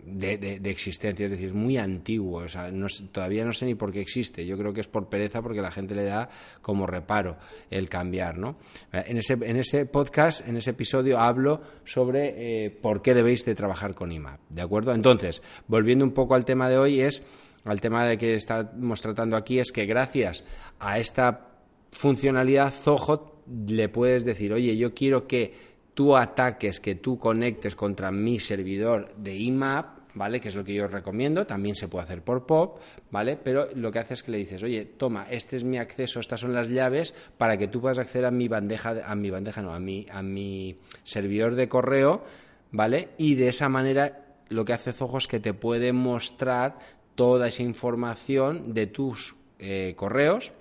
de, 0.05 0.59
existencia, 0.65 1.25
es 1.25 1.31
decir, 1.31 1.47
es 1.47 1.53
muy 1.53 1.77
antiguo, 1.77 2.43
o 2.43 2.49
sea, 2.49 2.71
todavía 3.11 3.45
no 3.45 3.53
sé 3.53 3.65
ni 3.65 3.75
por 3.75 3.91
qué 3.91 4.01
existe, 4.01 4.45
yo 4.45 4.57
creo 4.57 4.73
que 4.73 4.81
es 4.81 4.87
por 4.87 5.07
pereza 5.07 5.41
porque 5.41 5.61
la 5.61 5.71
gente 5.71 5.95
le 5.95 6.03
da 6.03 6.29
como 6.61 6.85
reparo 6.85 7.37
el 7.69 7.89
cambiar, 7.89 8.37
¿no? 8.37 8.57
En 8.91 9.17
ese, 9.17 9.33
en 9.33 9.57
ese 9.57 9.85
podcast, 9.85 10.47
en 10.47 10.57
ese 10.57 10.71
episodio 10.71 11.19
hablo 11.19 11.61
sobre 11.85 12.65
eh, 12.65 12.69
por 12.69 13.01
qué 13.01 13.13
debéis 13.13 13.45
de 13.45 13.55
trabajar 13.55 13.95
con 13.95 14.11
IMAP, 14.11 14.39
¿de 14.49 14.61
acuerdo? 14.61 14.93
Entonces, 14.93 15.41
volviendo 15.67 16.03
un 16.03 16.11
poco 16.11 16.35
al 16.35 16.45
tema 16.45 16.69
de 16.69 16.77
hoy 16.77 17.01
es, 17.01 17.23
al 17.65 17.81
tema 17.81 18.05
de 18.05 18.17
que 18.17 18.35
estamos 18.35 19.01
tratando 19.01 19.37
aquí 19.37 19.59
es 19.59 19.71
que 19.71 19.85
gracias 19.85 20.43
a 20.79 20.99
esta 20.99 21.48
funcionalidad 21.91 22.71
Zoho 22.71 23.43
le 23.67 23.89
puedes 23.89 24.25
decir, 24.25 24.53
oye, 24.53 24.77
yo 24.77 24.93
quiero 24.93 25.27
que 25.27 25.53
tú 25.93 26.15
ataques, 26.15 26.79
que 26.79 26.95
tú 26.95 27.17
conectes 27.17 27.75
contra 27.75 28.11
mi 28.11 28.39
servidor 28.39 29.13
de 29.15 29.35
IMAP, 29.35 29.99
¿vale? 30.13 30.39
Que 30.39 30.49
es 30.49 30.55
lo 30.55 30.63
que 30.63 30.73
yo 30.73 30.87
recomiendo, 30.87 31.45
también 31.45 31.75
se 31.75 31.87
puede 31.87 32.03
hacer 32.03 32.23
por 32.23 32.45
POP, 32.45 32.79
¿vale? 33.11 33.37
Pero 33.37 33.67
lo 33.75 33.91
que 33.91 33.99
hace 33.99 34.13
es 34.13 34.23
que 34.23 34.31
le 34.31 34.37
dices, 34.37 34.63
oye, 34.63 34.85
toma, 34.85 35.27
este 35.29 35.55
es 35.55 35.63
mi 35.63 35.77
acceso, 35.77 36.19
estas 36.19 36.41
son 36.41 36.53
las 36.53 36.69
llaves 36.69 37.13
para 37.37 37.57
que 37.57 37.67
tú 37.67 37.81
puedas 37.81 37.97
acceder 37.97 38.25
a 38.25 38.31
mi 38.31 38.47
bandeja, 38.47 38.95
a 39.05 39.15
mi 39.15 39.29
bandeja 39.29 39.61
no, 39.61 39.73
a 39.73 39.79
mi, 39.79 40.05
a 40.11 40.23
mi 40.23 40.77
servidor 41.03 41.55
de 41.55 41.67
correo, 41.67 42.23
¿vale? 42.71 43.09
Y 43.17 43.35
de 43.35 43.49
esa 43.49 43.69
manera 43.69 44.37
lo 44.49 44.65
que 44.65 44.73
hace 44.73 44.93
Zoho 44.93 45.17
es 45.17 45.27
que 45.27 45.39
te 45.39 45.53
puede 45.53 45.93
mostrar 45.93 46.79
toda 47.15 47.47
esa 47.47 47.63
información 47.63 48.73
de 48.73 48.87
tus 48.87 49.35
eh, 49.59 49.93
correos, 49.95 50.53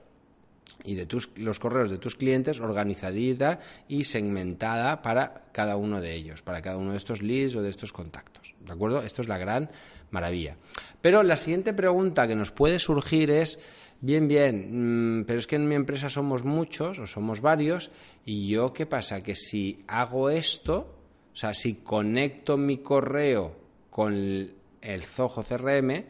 y 0.88 0.94
de 0.94 1.04
tus, 1.04 1.30
los 1.36 1.60
correos 1.60 1.90
de 1.90 1.98
tus 1.98 2.16
clientes 2.16 2.60
organizadita 2.60 3.60
y 3.88 4.04
segmentada 4.04 5.02
para 5.02 5.42
cada 5.52 5.76
uno 5.76 6.00
de 6.00 6.14
ellos, 6.14 6.40
para 6.40 6.62
cada 6.62 6.78
uno 6.78 6.92
de 6.92 6.96
estos 6.96 7.20
leads 7.20 7.56
o 7.56 7.62
de 7.62 7.68
estos 7.68 7.92
contactos. 7.92 8.54
¿De 8.64 8.72
acuerdo? 8.72 9.02
Esto 9.02 9.20
es 9.20 9.28
la 9.28 9.36
gran 9.36 9.70
maravilla. 10.10 10.56
Pero 11.02 11.22
la 11.22 11.36
siguiente 11.36 11.74
pregunta 11.74 12.26
que 12.26 12.34
nos 12.34 12.52
puede 12.52 12.78
surgir 12.78 13.30
es, 13.30 13.58
bien, 14.00 14.28
bien, 14.28 15.18
mm, 15.20 15.24
pero 15.26 15.38
es 15.38 15.46
que 15.46 15.56
en 15.56 15.68
mi 15.68 15.74
empresa 15.74 16.08
somos 16.08 16.44
muchos 16.44 16.98
o 16.98 17.06
somos 17.06 17.42
varios 17.42 17.90
y 18.24 18.48
yo, 18.48 18.72
¿qué 18.72 18.86
pasa? 18.86 19.22
Que 19.22 19.34
si 19.34 19.84
hago 19.88 20.30
esto, 20.30 20.94
o 21.34 21.36
sea, 21.36 21.52
si 21.52 21.74
conecto 21.74 22.56
mi 22.56 22.78
correo 22.78 23.54
con 23.90 24.14
el 24.14 25.02
Zoho 25.02 25.42
CRM, 25.42 26.04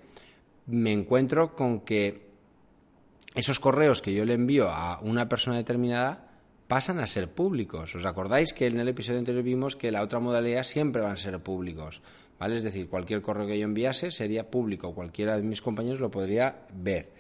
me 0.67 0.93
encuentro 0.93 1.57
con 1.57 1.81
que 1.81 2.28
esos 3.35 3.61
correos 3.61 4.03
que 4.03 4.13
yo 4.13 4.25
le 4.25 4.35
envío 4.35 4.69
a 4.69 5.01
una 5.01 5.29
persona 5.29 5.57
determinada 5.57 6.29
pasan 6.67 7.01
a 7.01 7.07
ser 7.07 7.33
públicos. 7.33 7.95
¿Os 7.95 8.05
acordáis 8.05 8.53
que 8.53 8.67
en 8.67 8.79
el 8.79 8.89
episodio 8.89 9.19
anterior 9.19 9.43
vimos 9.43 9.75
que 9.75 9.91
la 9.91 10.03
otra 10.03 10.21
modalidad 10.21 10.63
siempre 10.63 11.03
van 11.03 11.13
a 11.13 11.17
ser 11.17 11.41
públicos? 11.41 12.03
¿Vale? 12.39 12.57
Es 12.57 12.63
decir, 12.63 12.89
cualquier 12.89 13.21
correo 13.21 13.47
que 13.47 13.59
yo 13.59 13.65
enviase 13.65 14.13
sería 14.13 14.49
público, 14.49 14.95
cualquiera 14.95 15.37
de 15.37 15.43
mis 15.43 15.61
compañeros 15.61 15.99
lo 15.99 16.11
podría 16.11 16.67
ver. 16.73 17.11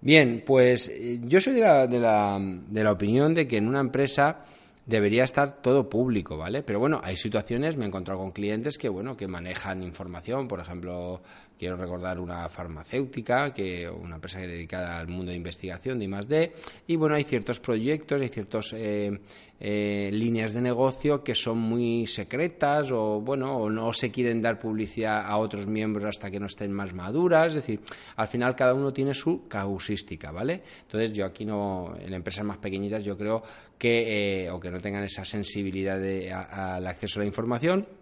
Bien, 0.00 0.42
pues 0.44 0.88
eh, 0.88 1.20
yo 1.22 1.40
soy 1.40 1.54
de 1.54 1.60
la, 1.60 1.86
de 1.86 2.00
la, 2.00 2.38
de 2.40 2.84
la 2.84 2.92
opinión 2.92 3.34
de 3.34 3.46
que 3.46 3.56
en 3.56 3.68
una 3.68 3.80
empresa 3.80 4.44
debería 4.84 5.24
estar 5.24 5.62
todo 5.62 5.88
público, 5.88 6.36
¿vale? 6.36 6.62
Pero 6.62 6.80
bueno, 6.80 7.00
hay 7.04 7.16
situaciones, 7.16 7.76
me 7.76 7.84
he 7.84 7.88
encontrado 7.88 8.20
con 8.20 8.32
clientes 8.32 8.78
que, 8.78 8.88
bueno, 8.88 9.16
que 9.16 9.28
manejan 9.28 9.82
información, 9.82 10.48
por 10.48 10.60
ejemplo, 10.60 11.22
quiero 11.62 11.76
recordar 11.76 12.18
una 12.18 12.48
farmacéutica, 12.48 13.54
que 13.54 13.88
una 13.88 14.16
empresa 14.16 14.40
dedicada 14.40 14.98
al 14.98 15.06
mundo 15.06 15.30
de 15.30 15.36
investigación 15.36 15.96
de 16.00 16.06
I+D, 16.06 16.52
y 16.88 16.96
bueno, 16.96 17.14
hay 17.14 17.22
ciertos 17.22 17.60
proyectos, 17.60 18.20
hay 18.20 18.28
ciertos 18.28 18.72
eh, 18.76 19.20
eh, 19.60 20.10
líneas 20.12 20.54
de 20.54 20.60
negocio 20.60 21.22
que 21.22 21.36
son 21.36 21.58
muy 21.58 22.08
secretas 22.08 22.90
o 22.90 23.20
bueno 23.20 23.56
o 23.56 23.70
no 23.70 23.92
se 23.92 24.10
quieren 24.10 24.42
dar 24.42 24.58
publicidad 24.58 25.24
a 25.24 25.36
otros 25.36 25.68
miembros 25.68 26.04
hasta 26.04 26.32
que 26.32 26.40
no 26.40 26.46
estén 26.46 26.72
más 26.72 26.92
maduras. 26.94 27.50
Es 27.50 27.54
decir 27.54 27.78
al 28.16 28.26
final 28.26 28.56
cada 28.56 28.74
uno 28.74 28.92
tiene 28.92 29.14
su 29.14 29.46
causística 29.46 30.32
vale 30.32 30.62
entonces 30.82 31.12
yo 31.12 31.24
aquí 31.24 31.44
no 31.44 31.94
en 31.96 32.12
empresas 32.12 32.44
más 32.44 32.58
pequeñitas 32.58 33.04
yo 33.04 33.16
creo 33.16 33.40
que 33.78 34.46
eh, 34.46 34.50
o 34.50 34.58
que 34.58 34.72
no 34.72 34.80
tengan 34.80 35.04
esa 35.04 35.24
sensibilidad 35.24 36.00
de, 36.00 36.32
al 36.32 36.84
acceso 36.88 37.20
a 37.20 37.22
la 37.22 37.26
información 37.28 38.01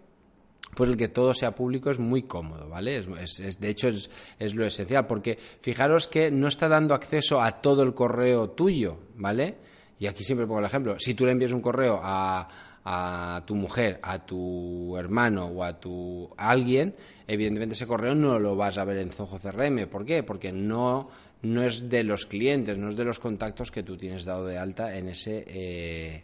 pues 0.75 0.89
el 0.89 0.97
que 0.97 1.07
todo 1.07 1.33
sea 1.33 1.53
público 1.53 1.89
es 1.89 1.99
muy 1.99 2.23
cómodo, 2.23 2.69
¿vale? 2.69 2.97
Es, 2.97 3.59
de 3.59 3.69
hecho, 3.69 3.89
es, 3.89 4.09
es, 4.39 4.55
lo 4.55 4.65
esencial, 4.65 5.07
porque 5.07 5.37
fijaros 5.59 6.07
que 6.07 6.31
no 6.31 6.47
está 6.47 6.67
dando 6.67 6.93
acceso 6.93 7.41
a 7.41 7.51
todo 7.61 7.83
el 7.83 7.93
correo 7.93 8.51
tuyo, 8.51 8.97
¿vale? 9.15 9.57
Y 9.99 10.07
aquí 10.07 10.23
siempre 10.23 10.47
pongo 10.47 10.59
el 10.59 10.65
ejemplo. 10.65 10.95
Si 10.97 11.13
tú 11.13 11.25
le 11.25 11.31
envías 11.31 11.51
un 11.51 11.61
correo 11.61 11.99
a, 12.01 12.47
a 12.83 13.43
tu 13.45 13.55
mujer, 13.55 13.99
a 14.01 14.25
tu 14.25 14.97
hermano 14.97 15.45
o 15.45 15.63
a 15.63 15.79
tu 15.79 16.29
alguien, 16.37 16.95
evidentemente 17.27 17.75
ese 17.75 17.85
correo 17.85 18.15
no 18.15 18.39
lo 18.39 18.55
vas 18.55 18.77
a 18.77 18.85
ver 18.85 18.97
en 18.97 19.11
Zoho 19.11 19.39
CRM. 19.39 19.87
¿Por 19.87 20.05
qué? 20.05 20.23
Porque 20.23 20.51
no, 20.51 21.07
no 21.43 21.63
es 21.63 21.89
de 21.89 22.03
los 22.03 22.25
clientes, 22.25 22.77
no 22.77 22.89
es 22.89 22.95
de 22.95 23.05
los 23.05 23.19
contactos 23.19 23.71
que 23.71 23.83
tú 23.83 23.97
tienes 23.97 24.25
dado 24.25 24.45
de 24.45 24.57
alta 24.57 24.97
en 24.97 25.09
ese 25.09 25.43
eh, 25.47 26.23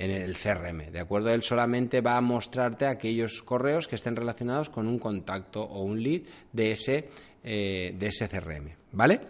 en 0.00 0.10
el 0.10 0.34
CRM. 0.36 0.90
¿De 0.90 0.98
acuerdo? 0.98 1.30
Él 1.30 1.42
solamente 1.42 2.00
va 2.00 2.16
a 2.16 2.22
mostrarte 2.22 2.86
aquellos 2.86 3.42
correos 3.42 3.86
que 3.86 3.96
estén 3.96 4.16
relacionados 4.16 4.70
con 4.70 4.88
un 4.88 4.98
contacto 4.98 5.62
o 5.62 5.82
un 5.82 6.02
lead 6.02 6.22
de 6.52 6.72
ese, 6.72 7.10
eh, 7.44 7.94
de 7.96 8.06
ese 8.06 8.26
CRM. 8.26 8.74
¿Vale? 8.92 9.20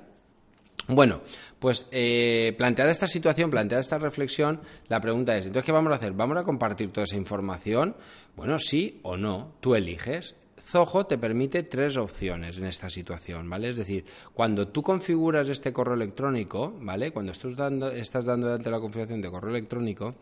Bueno, 0.87 1.23
pues 1.59 1.87
eh, 1.91 2.55
planteada 2.57 2.93
esta 2.93 3.09
situación, 3.09 3.51
planteada 3.51 3.81
esta 3.81 3.99
reflexión, 3.99 4.61
la 4.89 5.01
pregunta 5.01 5.37
es, 5.37 5.47
entonces, 5.47 5.67
¿qué 5.67 5.73
vamos 5.73 5.93
a 5.93 5.97
hacer? 5.97 6.13
¿Vamos 6.13 6.39
a 6.39 6.45
compartir 6.45 6.93
toda 6.93 7.05
esa 7.05 7.17
información? 7.17 7.97
Bueno, 8.37 8.59
sí 8.61 9.01
o 9.03 9.17
no, 9.17 9.55
tú 9.61 9.75
eliges. 9.75 10.37
Zoho 10.65 11.05
te 11.05 11.19
permite 11.19 11.65
tres 11.65 11.97
opciones 11.97 12.59
en 12.59 12.67
esta 12.67 12.89
situación, 12.89 13.51
¿vale? 13.51 13.71
Es 13.71 13.77
decir, 13.77 14.05
cuando 14.33 14.69
tú 14.69 14.83
configuras 14.83 15.49
este 15.49 15.73
correo 15.73 15.95
electrónico, 15.95 16.73
¿vale? 16.81 17.11
Cuando 17.11 17.33
estás 17.33 17.57
dando, 17.57 17.91
estás 17.91 18.25
dando 18.25 18.57
la 18.57 18.81
configuración 18.81 19.21
de 19.21 19.31
correo 19.31 19.51
electrónico, 19.51 20.15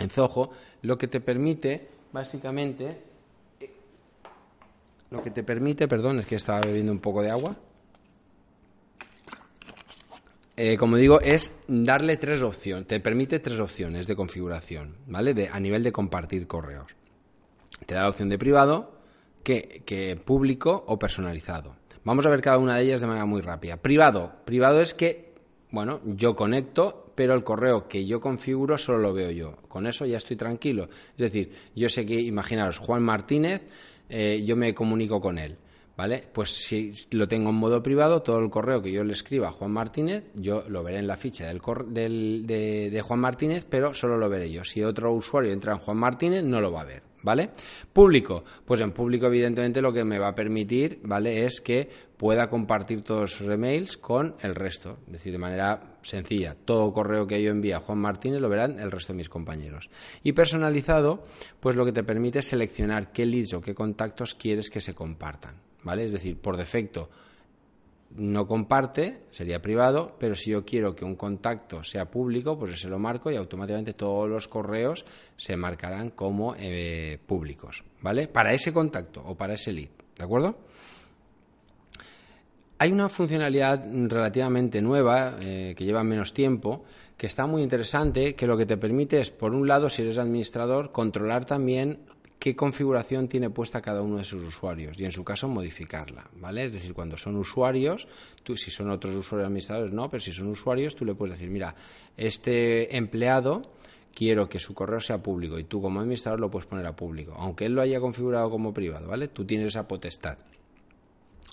en 0.00 0.10
Zoho, 0.10 0.50
lo 0.82 0.98
que 0.98 1.06
te 1.06 1.20
permite, 1.20 1.88
básicamente, 2.12 3.02
lo 5.10 5.22
que 5.22 5.30
te 5.30 5.42
permite, 5.42 5.86
perdón, 5.86 6.20
es 6.20 6.26
que 6.26 6.36
estaba 6.36 6.60
bebiendo 6.60 6.92
un 6.92 7.00
poco 7.00 7.22
de 7.22 7.30
agua, 7.30 7.56
eh, 10.56 10.76
como 10.76 10.96
digo, 10.96 11.20
es 11.20 11.52
darle 11.68 12.16
tres 12.16 12.42
opciones, 12.42 12.86
te 12.86 13.00
permite 13.00 13.38
tres 13.38 13.60
opciones 13.60 14.06
de 14.06 14.16
configuración, 14.16 14.96
¿vale? 15.06 15.32
De, 15.32 15.48
a 15.48 15.58
nivel 15.58 15.82
de 15.82 15.92
compartir 15.92 16.46
correos. 16.46 16.94
Te 17.86 17.94
da 17.94 18.02
la 18.02 18.10
opción 18.10 18.28
de 18.28 18.38
privado, 18.38 18.92
que, 19.42 19.82
que 19.86 20.16
público 20.16 20.84
o 20.86 20.98
personalizado. 20.98 21.76
Vamos 22.04 22.26
a 22.26 22.30
ver 22.30 22.42
cada 22.42 22.58
una 22.58 22.76
de 22.76 22.82
ellas 22.82 23.00
de 23.00 23.06
manera 23.06 23.24
muy 23.24 23.40
rápida. 23.40 23.76
Privado. 23.78 24.32
Privado 24.44 24.80
es 24.80 24.94
que, 24.94 25.34
bueno, 25.70 26.00
yo 26.04 26.36
conecto, 26.36 27.09
pero 27.20 27.34
el 27.34 27.44
correo 27.44 27.86
que 27.86 28.06
yo 28.06 28.18
configuro 28.18 28.78
solo 28.78 28.96
lo 28.96 29.12
veo 29.12 29.30
yo. 29.30 29.56
Con 29.68 29.86
eso 29.86 30.06
ya 30.06 30.16
estoy 30.16 30.36
tranquilo. 30.36 30.88
Es 31.12 31.18
decir, 31.18 31.52
yo 31.76 31.90
sé 31.90 32.06
que, 32.06 32.18
imaginaros, 32.18 32.78
Juan 32.78 33.02
Martínez, 33.02 33.60
eh, 34.08 34.42
yo 34.42 34.56
me 34.56 34.72
comunico 34.72 35.20
con 35.20 35.36
él. 35.36 35.58
¿Vale? 35.98 36.24
Pues 36.32 36.48
si 36.48 36.90
lo 37.10 37.28
tengo 37.28 37.50
en 37.50 37.56
modo 37.56 37.82
privado, 37.82 38.22
todo 38.22 38.38
el 38.38 38.48
correo 38.48 38.80
que 38.80 38.90
yo 38.90 39.04
le 39.04 39.12
escriba 39.12 39.48
a 39.48 39.52
Juan 39.52 39.70
Martínez, 39.70 40.30
yo 40.34 40.64
lo 40.66 40.82
veré 40.82 40.96
en 40.96 41.06
la 41.06 41.18
ficha 41.18 41.46
del, 41.46 42.46
de, 42.46 43.02
Juan 43.04 43.20
Martínez, 43.20 43.66
pero 43.68 43.92
solo 43.92 44.16
lo 44.16 44.30
veré 44.30 44.50
yo. 44.50 44.64
Si 44.64 44.82
otro 44.82 45.12
usuario 45.12 45.52
entra 45.52 45.74
en 45.74 45.78
Juan 45.80 45.98
Martínez, 45.98 46.42
no 46.42 46.62
lo 46.62 46.72
va 46.72 46.80
a 46.80 46.84
ver. 46.84 47.02
¿Vale? 47.22 47.50
Público. 47.92 48.44
Pues 48.64 48.80
en 48.80 48.92
público, 48.92 49.26
evidentemente, 49.26 49.82
lo 49.82 49.92
que 49.92 50.04
me 50.04 50.18
va 50.18 50.28
a 50.28 50.34
permitir, 50.34 51.00
¿vale? 51.02 51.44
Es 51.44 51.60
que 51.60 51.88
pueda 52.16 52.48
compartir 52.48 53.02
todos 53.02 53.32
sus 53.32 53.48
emails 53.48 53.96
con 53.96 54.36
el 54.40 54.54
resto. 54.54 54.98
Es 55.06 55.12
decir, 55.12 55.32
de 55.32 55.38
manera 55.38 55.98
sencilla. 56.02 56.56
Todo 56.64 56.92
correo 56.92 57.26
que 57.26 57.42
yo 57.42 57.50
envíe 57.50 57.72
a 57.72 57.80
Juan 57.80 57.98
Martínez 57.98 58.40
lo 58.40 58.48
verán 58.48 58.78
el 58.78 58.90
resto 58.90 59.12
de 59.12 59.18
mis 59.18 59.28
compañeros. 59.28 59.90
Y 60.22 60.32
personalizado, 60.32 61.24
pues 61.60 61.76
lo 61.76 61.84
que 61.84 61.92
te 61.92 62.04
permite 62.04 62.40
es 62.40 62.48
seleccionar 62.48 63.12
qué 63.12 63.26
leads 63.26 63.54
o 63.54 63.60
qué 63.60 63.74
contactos 63.74 64.34
quieres 64.34 64.70
que 64.70 64.80
se 64.80 64.94
compartan. 64.94 65.56
¿vale? 65.82 66.04
Es 66.04 66.12
decir, 66.12 66.38
por 66.38 66.56
defecto 66.56 67.10
no 68.16 68.46
comparte, 68.46 69.22
sería 69.30 69.62
privado, 69.62 70.16
pero 70.18 70.34
si 70.34 70.50
yo 70.50 70.64
quiero 70.64 70.94
que 70.94 71.04
un 71.04 71.14
contacto 71.14 71.84
sea 71.84 72.10
público, 72.10 72.58
pues 72.58 72.80
se 72.80 72.88
lo 72.88 72.98
marco 72.98 73.30
y 73.30 73.36
automáticamente 73.36 73.92
todos 73.94 74.28
los 74.28 74.48
correos 74.48 75.04
se 75.36 75.56
marcarán 75.56 76.10
como 76.10 76.54
eh, 76.58 77.18
públicos, 77.24 77.84
¿vale? 78.00 78.26
Para 78.28 78.52
ese 78.52 78.72
contacto 78.72 79.22
o 79.24 79.36
para 79.36 79.54
ese 79.54 79.72
lead, 79.72 79.90
¿de 80.16 80.24
acuerdo? 80.24 80.58
Hay 82.78 82.92
una 82.92 83.08
funcionalidad 83.08 83.84
relativamente 84.08 84.80
nueva, 84.80 85.36
eh, 85.40 85.74
que 85.76 85.84
lleva 85.84 86.02
menos 86.02 86.32
tiempo, 86.32 86.84
que 87.16 87.26
está 87.26 87.46
muy 87.46 87.62
interesante, 87.62 88.34
que 88.34 88.46
lo 88.46 88.56
que 88.56 88.64
te 88.64 88.78
permite 88.78 89.20
es, 89.20 89.30
por 89.30 89.54
un 89.54 89.68
lado, 89.68 89.90
si 89.90 90.00
eres 90.00 90.16
administrador, 90.16 90.90
controlar 90.90 91.44
también 91.44 91.98
qué 92.40 92.56
configuración 92.56 93.28
tiene 93.28 93.50
puesta 93.50 93.82
cada 93.82 94.00
uno 94.00 94.16
de 94.16 94.24
sus 94.24 94.42
usuarios 94.42 94.98
y 94.98 95.04
en 95.04 95.12
su 95.12 95.22
caso 95.22 95.46
modificarla, 95.46 96.28
¿vale? 96.40 96.64
Es 96.64 96.72
decir, 96.72 96.94
cuando 96.94 97.18
son 97.18 97.36
usuarios, 97.36 98.08
tú, 98.42 98.56
si 98.56 98.70
son 98.70 98.90
otros 98.90 99.14
usuarios 99.14 99.46
administradores 99.46 99.92
no, 99.92 100.08
pero 100.08 100.20
si 100.22 100.32
son 100.32 100.48
usuarios 100.48 100.96
tú 100.96 101.04
le 101.04 101.14
puedes 101.14 101.36
decir, 101.36 101.50
mira, 101.50 101.76
este 102.16 102.96
empleado 102.96 103.60
quiero 104.14 104.48
que 104.48 104.58
su 104.58 104.72
correo 104.72 105.00
sea 105.00 105.22
público 105.22 105.58
y 105.58 105.64
tú 105.64 105.82
como 105.82 106.00
administrador 106.00 106.40
lo 106.40 106.50
puedes 106.50 106.66
poner 106.66 106.86
a 106.86 106.96
público, 106.96 107.34
aunque 107.36 107.66
él 107.66 107.74
lo 107.74 107.82
haya 107.82 108.00
configurado 108.00 108.50
como 108.50 108.72
privado, 108.72 109.08
¿vale? 109.08 109.28
Tú 109.28 109.44
tienes 109.44 109.68
esa 109.68 109.86
potestad. 109.86 110.38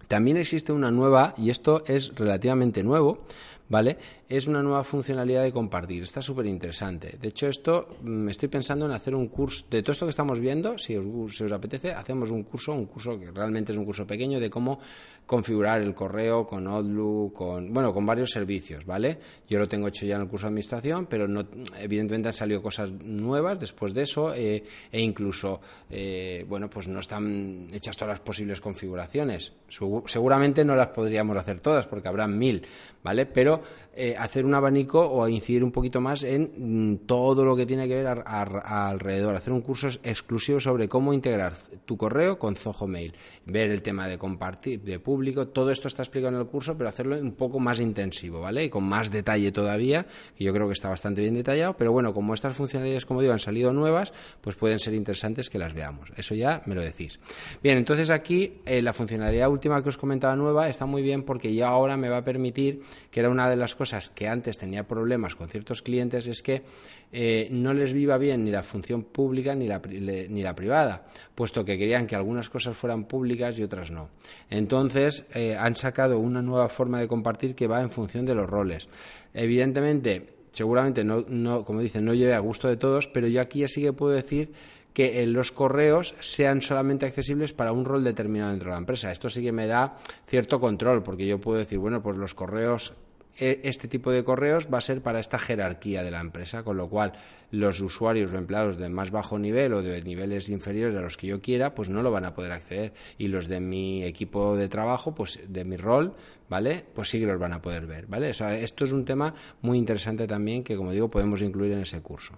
También 0.08 0.38
existe 0.38 0.72
una 0.72 0.90
nueva, 0.90 1.34
y 1.38 1.50
esto 1.50 1.84
es 1.86 2.16
relativamente 2.16 2.82
nuevo, 2.82 3.26
¿vale? 3.70 3.98
Es 4.28 4.48
una 4.48 4.62
nueva 4.62 4.84
funcionalidad 4.84 5.44
de 5.44 5.52
compartir. 5.52 6.04
Está 6.04 6.22
súper 6.22 6.46
interesante. 6.46 7.18
De 7.20 7.30
hecho, 7.30 7.48
esto 7.48 7.98
me 8.04 8.26
mm, 8.26 8.30
estoy 8.30 8.50
pensando 8.50 8.86
en 8.86 8.92
hacer 8.92 9.16
un 9.16 9.28
curso 9.28 9.66
de 9.70 9.82
todo 9.82 9.94
esto 9.94 10.06
que 10.06 10.12
estamos 10.12 10.40
viendo. 10.40 10.78
Si 10.78 10.96
os, 10.96 11.06
os 11.42 11.52
apetece, 11.52 11.94
hacemos 11.94 12.32
un 12.32 12.44
curso, 12.44 12.74
un 12.74 12.86
curso 12.86 13.20
que 13.20 13.32
realmente 13.32 13.72
es 13.72 13.78
un 13.78 13.86
curso 13.86 14.06
pequeño 14.06 14.40
de 14.40 14.50
cómo 14.50 14.80
configurar 15.26 15.82
el 15.82 15.94
correo 15.94 16.46
con 16.46 16.68
Outlook, 16.68 17.34
con 17.34 17.74
bueno, 17.74 17.94
con 17.94 18.06
varios 18.06 18.32
servicios, 18.32 18.86
¿vale? 18.86 19.18
Yo 19.50 19.60
lo 19.60 19.68
tengo 19.68 19.88
hecho 19.88 20.06
ya 20.06 20.16
en 20.16 20.22
el 20.22 20.28
curso 20.28 20.46
de 20.46 20.50
administración, 20.50 21.06
pero 21.08 21.28
no, 21.28 21.46
evidentemente 21.80 22.30
han 22.30 22.34
salido 22.34 22.62
cosas 22.62 22.92
nuevas 22.92 23.60
después 23.60 23.94
de 23.94 24.04
eso 24.04 24.34
eh, 24.34 24.64
e 24.92 25.02
incluso, 25.02 25.60
eh, 25.90 26.46
bueno, 26.48 26.70
pues 26.70 26.88
no 26.88 27.00
están 27.00 27.68
hechas 27.74 27.98
todas 27.98 28.14
las 28.14 28.20
posibles 28.22 28.62
configuraciones. 28.62 29.54
Seguramente 29.68 30.64
no 30.64 30.76
las 30.76 30.88
podríamos 30.88 31.38
hacer 31.38 31.60
todas 31.60 31.88
porque 31.88 32.08
habrá 32.08 32.28
mil, 32.28 32.66
¿vale? 33.04 33.26
Pero 33.26 33.57
eh, 33.94 34.16
hacer 34.18 34.46
un 34.46 34.54
abanico 34.54 35.02
o 35.10 35.28
incidir 35.28 35.64
un 35.64 35.72
poquito 35.72 36.00
más 36.00 36.24
en 36.24 36.52
mm, 36.58 36.98
todo 37.06 37.44
lo 37.44 37.56
que 37.56 37.66
tiene 37.66 37.88
que 37.88 37.96
ver 37.96 38.08
alrededor, 38.08 39.36
hacer 39.36 39.54
un 39.54 39.62
curso 39.62 39.88
exclusivo 40.04 40.60
sobre 40.60 40.88
cómo 40.88 41.14
integrar 41.14 41.54
tu 41.86 41.98
correo 41.98 42.38
con 42.38 42.56
Zoho 42.56 42.88
Mail, 42.88 43.14
ver 43.46 43.72
el 43.72 43.82
tema 43.82 44.08
de 44.08 44.18
compartir, 44.18 44.82
de 44.82 45.00
público, 45.00 45.48
todo 45.48 45.72
esto 45.72 45.88
está 45.88 46.04
explicado 46.04 46.36
en 46.36 46.42
el 46.42 46.48
curso, 46.48 46.78
pero 46.78 46.90
hacerlo 46.90 47.18
un 47.20 47.34
poco 47.34 47.60
más 47.60 47.80
intensivo, 47.80 48.42
¿vale? 48.42 48.66
Y 48.66 48.70
con 48.70 48.84
más 48.84 49.12
detalle 49.12 49.52
todavía, 49.52 50.06
que 50.38 50.44
yo 50.44 50.54
creo 50.54 50.68
que 50.68 50.74
está 50.74 50.90
bastante 50.90 51.22
bien 51.22 51.34
detallado, 51.34 51.76
pero 51.76 51.92
bueno, 51.92 52.14
como 52.14 52.34
estas 52.34 52.56
funcionalidades, 52.56 53.06
como 53.06 53.22
digo, 53.22 53.34
han 53.34 53.40
salido 53.40 53.74
nuevas, 53.74 54.14
pues 54.42 54.56
pueden 54.56 54.80
ser 54.80 54.94
interesantes 54.94 55.50
que 55.50 55.58
las 55.58 55.74
veamos. 55.74 56.12
Eso 56.16 56.36
ya 56.36 56.62
me 56.66 56.76
lo 56.76 56.82
decís. 56.82 57.20
Bien, 57.64 57.78
entonces 57.78 58.10
aquí 58.10 58.62
eh, 58.66 58.82
la 58.82 58.94
funcionalidad 58.94 59.50
última 59.50 59.82
que 59.82 59.90
os 59.90 59.98
comentaba 59.98 60.36
nueva 60.36 60.70
está 60.70 60.86
muy 60.86 61.02
bien 61.02 61.24
porque 61.24 61.54
ya 61.54 61.70
ahora 61.70 61.98
me 61.98 62.10
va 62.10 62.18
a 62.18 62.24
permitir, 62.24 62.82
que 63.12 63.20
era 63.20 63.30
una 63.30 63.47
de 63.50 63.56
las 63.56 63.76
cosas 63.76 64.10
que 64.10 64.28
antes 64.28 64.58
tenía 64.58 64.88
problemas 64.88 65.36
con 65.36 65.50
ciertos 65.50 65.82
clientes 65.82 66.28
es 66.28 66.42
que 66.42 66.64
eh, 67.12 67.48
no 67.52 67.74
les 67.74 67.94
viva 67.94 68.18
bien 68.18 68.44
ni 68.44 68.52
la 68.52 68.64
función 68.64 69.04
pública 69.04 69.56
ni 69.56 69.68
la, 69.68 69.80
ni 69.80 70.42
la 70.42 70.56
privada, 70.56 71.06
puesto 71.36 71.64
que 71.64 71.78
querían 71.78 72.08
que 72.08 72.16
algunas 72.16 72.50
cosas 72.50 72.76
fueran 72.76 73.06
públicas 73.06 73.58
y 73.58 73.64
otras 73.64 73.92
no. 73.92 74.10
Entonces 74.50 75.26
eh, 75.34 75.56
han 75.58 75.76
sacado 75.76 76.20
una 76.20 76.42
nueva 76.42 76.70
forma 76.70 77.00
de 77.00 77.08
compartir 77.08 77.56
que 77.56 77.68
va 77.68 77.82
en 77.82 77.90
función 77.90 78.26
de 78.26 78.36
los 78.36 78.50
roles. 78.50 78.90
Evidentemente, 79.34 80.26
seguramente 80.52 81.04
no, 81.04 81.26
no 81.28 81.64
como 81.64 81.82
dicen, 81.82 82.06
no 82.06 82.14
lleve 82.14 82.34
a 82.34 82.40
gusto 82.40 82.68
de 82.68 82.78
todos, 82.78 83.08
pero 83.08 83.28
yo 83.28 83.42
aquí 83.42 83.68
sí 83.68 83.82
que 83.82 83.94
puedo 83.94 84.14
decir 84.14 84.52
que 84.98 85.28
los 85.28 85.52
correos 85.52 86.16
sean 86.20 86.60
solamente 86.60 87.06
accesibles 87.06 87.54
para 87.54 87.72
un 87.72 87.86
rol 87.86 88.04
determinado 88.04 88.50
dentro 88.50 88.70
de 88.70 88.74
la 88.74 88.80
empresa. 88.80 89.12
Esto 89.12 89.30
sí 89.30 89.44
que 89.44 89.52
me 89.52 89.68
da 89.68 89.96
cierto 90.26 90.60
control, 90.60 91.04
porque 91.04 91.28
yo 91.28 91.40
puedo 91.40 91.60
decir, 91.60 91.78
bueno, 91.78 92.02
pues 92.02 92.18
los 92.18 92.34
correos 92.34 92.96
este 93.38 93.88
tipo 93.88 94.12
de 94.12 94.24
correos 94.24 94.68
va 94.74 94.80
a 94.80 94.82
ser 94.82 95.02
para 95.02 95.20
esta 95.20 95.38
jerarquía 95.38 96.04
de 96.04 96.12
la 96.12 96.20
empresa, 96.20 96.64
con 96.64 96.78
lo 96.78 96.90
cual 96.90 97.14
los 97.52 97.82
usuarios 97.82 98.34
o 98.34 98.38
empleados 98.38 98.78
de 98.78 98.90
más 98.90 99.12
bajo 99.12 99.38
nivel 99.38 99.74
o 99.74 99.82
de 99.82 100.02
niveles 100.02 100.50
inferiores 100.50 100.98
a 100.98 101.02
los 101.02 101.18
que 101.18 101.28
yo 101.28 101.42
quiera, 101.42 101.76
pues 101.76 101.90
no 101.90 102.02
lo 102.02 102.12
van 102.12 102.26
a 102.26 102.34
poder 102.34 102.52
acceder. 102.52 102.94
Y 103.18 103.28
los 103.28 103.48
de 103.48 103.60
mi 103.60 104.04
equipo 104.04 104.56
de 104.56 104.68
trabajo, 104.70 105.14
pues 105.14 105.40
de 105.48 105.64
mi 105.66 105.78
rol, 105.78 106.16
¿vale? 106.50 106.84
Pues 106.94 107.10
sí 107.10 107.20
que 107.20 107.26
los 107.26 107.40
van 107.40 107.54
a 107.54 107.62
poder 107.62 107.86
ver, 107.86 108.08
¿vale? 108.08 108.30
esto 108.30 108.84
es 108.84 108.92
un 108.92 109.06
tema 109.06 109.34
muy 109.62 109.78
interesante 109.78 110.28
también 110.28 110.64
que, 110.64 110.76
como 110.76 110.92
digo, 110.92 111.10
podemos 111.10 111.42
incluir 111.42 111.72
en 111.74 111.82
ese 111.82 112.02
curso. 112.02 112.34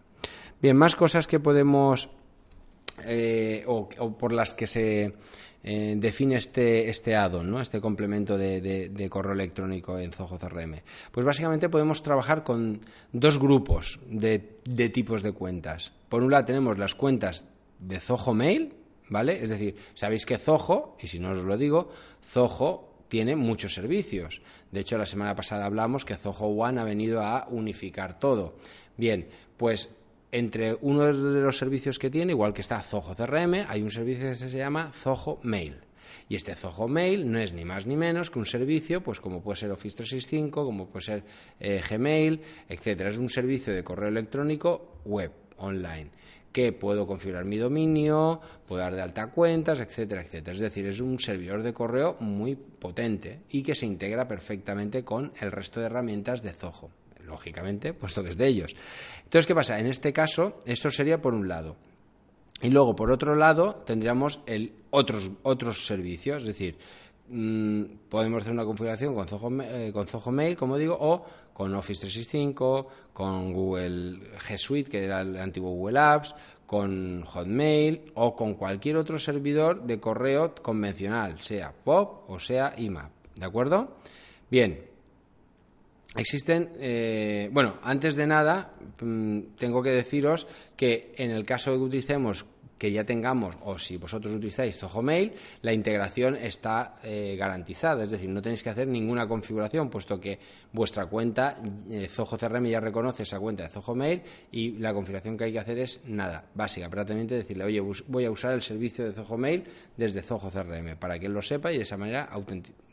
Bien, 0.61 0.75
más 0.75 0.95
cosas 0.95 1.27
que 1.27 1.39
podemos 1.39 2.09
eh, 3.05 3.63
o 3.67 3.87
por 3.87 4.33
las 4.33 4.53
que 4.53 4.67
se 4.67 5.13
eh, 5.63 5.95
define 5.97 6.35
este, 6.37 6.89
este 6.89 7.15
add-on, 7.15 7.51
¿no? 7.51 7.59
este 7.59 7.81
complemento 7.81 8.37
de, 8.37 9.07
correo 9.09 9.33
electrónico 9.33 9.97
en 9.97 10.11
Zoho 10.11 10.37
CRM? 10.37 10.81
Pues 11.11 11.25
básicamente 11.25 11.69
podemos 11.69 12.01
trabajar 12.01 12.43
con 12.43 12.81
dos 13.11 13.39
grupos 13.39 13.99
de, 14.09 14.39
tipos 14.89 15.21
de 15.21 15.33
cuentas. 15.33 15.93
Por 16.07 16.23
un 16.23 16.31
lado 16.31 16.45
tenemos 16.45 16.77
las 16.77 16.95
cuentas 16.95 17.45
de 17.79 17.99
Zoho 17.99 18.33
Mail, 18.33 18.73
¿vale? 19.09 19.43
Es 19.43 19.49
decir, 19.49 19.75
sabéis 19.95 20.25
que 20.25 20.37
Zoho, 20.37 20.95
y 20.99 21.07
si 21.07 21.19
no 21.19 21.31
os 21.31 21.43
lo 21.43 21.57
digo, 21.57 21.89
Zoho 22.25 22.89
tiene 23.09 23.35
muchos 23.35 23.73
servicios. 23.73 24.41
De 24.71 24.81
hecho, 24.81 24.97
la 24.97 25.05
semana 25.05 25.35
pasada 25.35 25.65
hablamos 25.65 26.05
que 26.05 26.15
Zoho 26.15 26.47
One 26.47 26.79
ha 26.79 26.83
venido 26.83 27.21
a 27.21 27.47
unificar 27.49 28.19
todo. 28.19 28.55
Bien, 28.95 29.27
pues 29.57 29.89
entre 30.31 30.77
uno 30.81 31.05
de 31.05 31.41
los 31.41 31.57
servicios 31.57 31.97
que 31.99 32.09
tiene, 32.09 32.33
igual 32.33 32.53
que 32.53 32.61
está 32.61 32.81
Zoho 32.81 33.15
CRM, 33.15 33.65
hay 33.67 33.81
un 33.81 33.91
servicio 33.91 34.29
que 34.29 34.35
se 34.35 34.49
llama 34.49 34.91
Zoho 34.95 35.39
Mail. 35.43 35.77
Y 36.27 36.35
este 36.35 36.55
Zoho 36.55 36.87
Mail 36.87 37.31
no 37.31 37.39
es 37.39 37.53
ni 37.53 37.65
más 37.65 37.87
ni 37.87 37.95
menos 37.95 38.29
que 38.29 38.39
un 38.39 38.45
servicio, 38.45 39.01
pues 39.01 39.19
como 39.19 39.41
puede 39.41 39.57
ser 39.57 39.71
Office 39.71 39.97
365, 39.97 40.63
como 40.63 40.87
puede 40.87 41.05
ser 41.05 41.23
eh, 41.59 41.81
Gmail, 41.87 42.41
etcétera. 42.67 43.09
Es 43.09 43.17
un 43.17 43.29
servicio 43.29 43.73
de 43.73 43.83
correo 43.83 44.09
electrónico 44.09 45.01
web, 45.05 45.31
online, 45.57 46.11
que 46.51 46.71
puedo 46.71 47.07
configurar 47.07 47.45
mi 47.45 47.57
dominio, 47.57 48.41
puedo 48.67 48.81
dar 48.81 48.93
de 48.93 49.01
alta 49.01 49.31
cuentas, 49.31 49.79
etcétera, 49.79 50.21
etcétera. 50.21 50.55
Es 50.55 50.61
decir, 50.61 50.85
es 50.85 50.99
un 50.99 51.19
servidor 51.19 51.63
de 51.63 51.73
correo 51.73 52.15
muy 52.19 52.55
potente 52.55 53.41
y 53.49 53.63
que 53.63 53.75
se 53.75 53.87
integra 53.87 54.27
perfectamente 54.27 55.03
con 55.03 55.33
el 55.39 55.51
resto 55.51 55.79
de 55.79 55.87
herramientas 55.87 56.43
de 56.43 56.51
Zoho 56.51 56.91
lógicamente, 57.29 57.93
puesto 57.93 58.23
que 58.23 58.31
es 58.31 58.37
de 58.37 58.47
ellos. 58.47 58.75
Entonces, 59.23 59.47
¿qué 59.47 59.55
pasa? 59.55 59.79
En 59.79 59.87
este 59.87 60.11
caso, 60.11 60.59
esto 60.65 60.91
sería 60.91 61.21
por 61.21 61.33
un 61.33 61.47
lado. 61.47 61.77
Y 62.61 62.69
luego, 62.69 62.95
por 62.95 63.11
otro 63.11 63.35
lado, 63.35 63.83
tendríamos 63.85 64.41
el 64.45 64.73
otros, 64.89 65.31
otros 65.43 65.85
servicios, 65.85 66.41
es 66.41 66.47
decir, 66.47 66.77
mm, 67.29 67.83
podemos 68.09 68.41
hacer 68.41 68.53
una 68.53 68.65
configuración 68.65 69.15
con 69.15 69.27
Zoho, 69.27 69.61
eh, 69.61 69.91
con 69.93 70.07
Zoho, 70.07 70.31
Mail, 70.31 70.57
como 70.57 70.77
digo, 70.77 70.97
o 70.99 71.23
con 71.53 71.73
Office 71.75 72.01
365, 72.01 72.87
con 73.13 73.53
Google 73.53 74.19
G 74.39 74.57
Suite, 74.57 74.89
que 74.89 75.05
era 75.05 75.21
el 75.21 75.37
antiguo 75.37 75.71
Google 75.71 75.99
Apps, 75.99 76.35
con 76.69 77.23
Hotmail 77.23 78.11
o 78.13 78.35
con 78.35 78.53
cualquier 78.53 78.97
otro 78.97 79.17
servidor 79.17 79.87
de 79.87 79.99
correo 79.99 80.53
convencional, 80.61 81.41
sea 81.41 81.73
POP 81.73 82.29
o 82.29 82.39
sea 82.39 82.75
IMAP. 82.77 83.11
¿De 83.35 83.45
acuerdo? 83.47 83.97
Bien, 84.51 84.88
Existen, 86.15 86.71
eh, 86.79 87.49
bueno, 87.51 87.77
antes 87.83 88.15
de 88.15 88.25
nada, 88.25 88.73
mm, 89.01 89.39
tengo 89.57 89.83
que 89.83 89.91
deciros 89.91 90.47
que 90.75 91.13
en 91.17 91.31
el 91.31 91.45
caso 91.45 91.71
de 91.71 91.77
que 91.77 91.83
utilicemos 91.83 92.45
que 92.79 92.91
ya 92.91 93.03
tengamos, 93.03 93.57
o 93.61 93.77
si 93.77 93.97
vosotros 93.97 94.33
utilizáis 94.33 94.79
Zoho 94.79 95.03
Mail, 95.03 95.33
la 95.61 95.73
integración 95.73 96.37
está 96.37 96.95
eh, 97.03 97.35
garantizada, 97.37 98.05
es 98.05 98.11
decir, 98.11 98.29
no 98.29 98.41
tenéis 98.41 98.63
que 98.63 98.69
hacer 98.69 98.87
ninguna 98.87 99.27
configuración, 99.27 99.89
puesto 99.89 100.19
que 100.19 100.39
vuestra 100.71 101.05
cuenta, 101.05 101.57
eh, 101.91 102.07
Zoho 102.09 102.37
CRM 102.37 102.69
ya 102.69 102.79
reconoce 102.79 103.23
esa 103.23 103.37
cuenta 103.37 103.63
de 103.63 103.69
Zoho 103.69 103.93
Mail 103.93 104.21
y 104.51 104.77
la 104.77 104.93
configuración 104.93 105.37
que 105.37 105.43
hay 105.43 105.51
que 105.51 105.59
hacer 105.59 105.77
es 105.77 105.99
nada, 106.05 106.45
básica, 106.55 106.89
prácticamente 106.89 107.35
decirle, 107.35 107.65
oye, 107.65 107.81
voy 108.07 108.23
a 108.23 108.31
usar 108.31 108.53
el 108.53 108.61
servicio 108.61 109.03
de 109.03 109.11
Zoho 109.11 109.37
Mail 109.37 109.65
desde 109.97 110.21
Zoho 110.21 110.49
CRM, 110.49 110.95
para 110.97 111.19
que 111.19 111.25
él 111.25 111.33
lo 111.33 111.41
sepa 111.41 111.73
y 111.73 111.77
de 111.77 111.83
esa 111.83 111.97
manera 111.97 112.29
mm, 112.31 112.88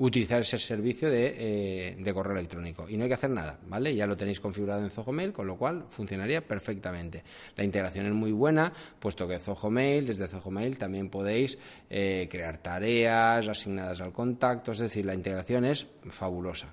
utilizar 0.00 0.40
ese 0.40 0.58
servicio 0.58 1.08
eh, 1.12 1.94
de, 1.98 2.14
correo 2.14 2.32
electrónico. 2.32 2.88
Y 2.88 2.96
no 2.96 3.04
hay 3.04 3.08
que 3.08 3.14
hacer 3.14 3.30
nada, 3.30 3.58
¿vale? 3.66 3.94
Ya 3.94 4.06
lo 4.06 4.16
tenéis 4.16 4.40
configurado 4.40 4.82
en 4.82 4.90
Zoho 4.90 5.12
Mail, 5.12 5.32
con 5.32 5.46
lo 5.46 5.56
cual 5.56 5.84
funcionaría 5.90 6.40
perfectamente. 6.40 7.22
La 7.54 7.64
integración 7.64 8.06
es 8.06 8.12
muy 8.12 8.32
buena, 8.32 8.72
puesto 8.98 9.28
que 9.28 9.38
Zoho 9.38 9.70
Mail, 9.70 10.06
desde 10.06 10.26
Zoho 10.26 10.50
Mail 10.50 10.78
también 10.78 11.10
podéis 11.10 11.58
eh, 11.90 12.28
crear 12.30 12.58
tareas 12.58 13.46
asignadas 13.46 14.00
al 14.00 14.12
contacto, 14.12 14.72
es 14.72 14.78
decir, 14.78 15.04
la 15.04 15.14
integración 15.14 15.66
es 15.66 15.86
fabulosa. 16.08 16.72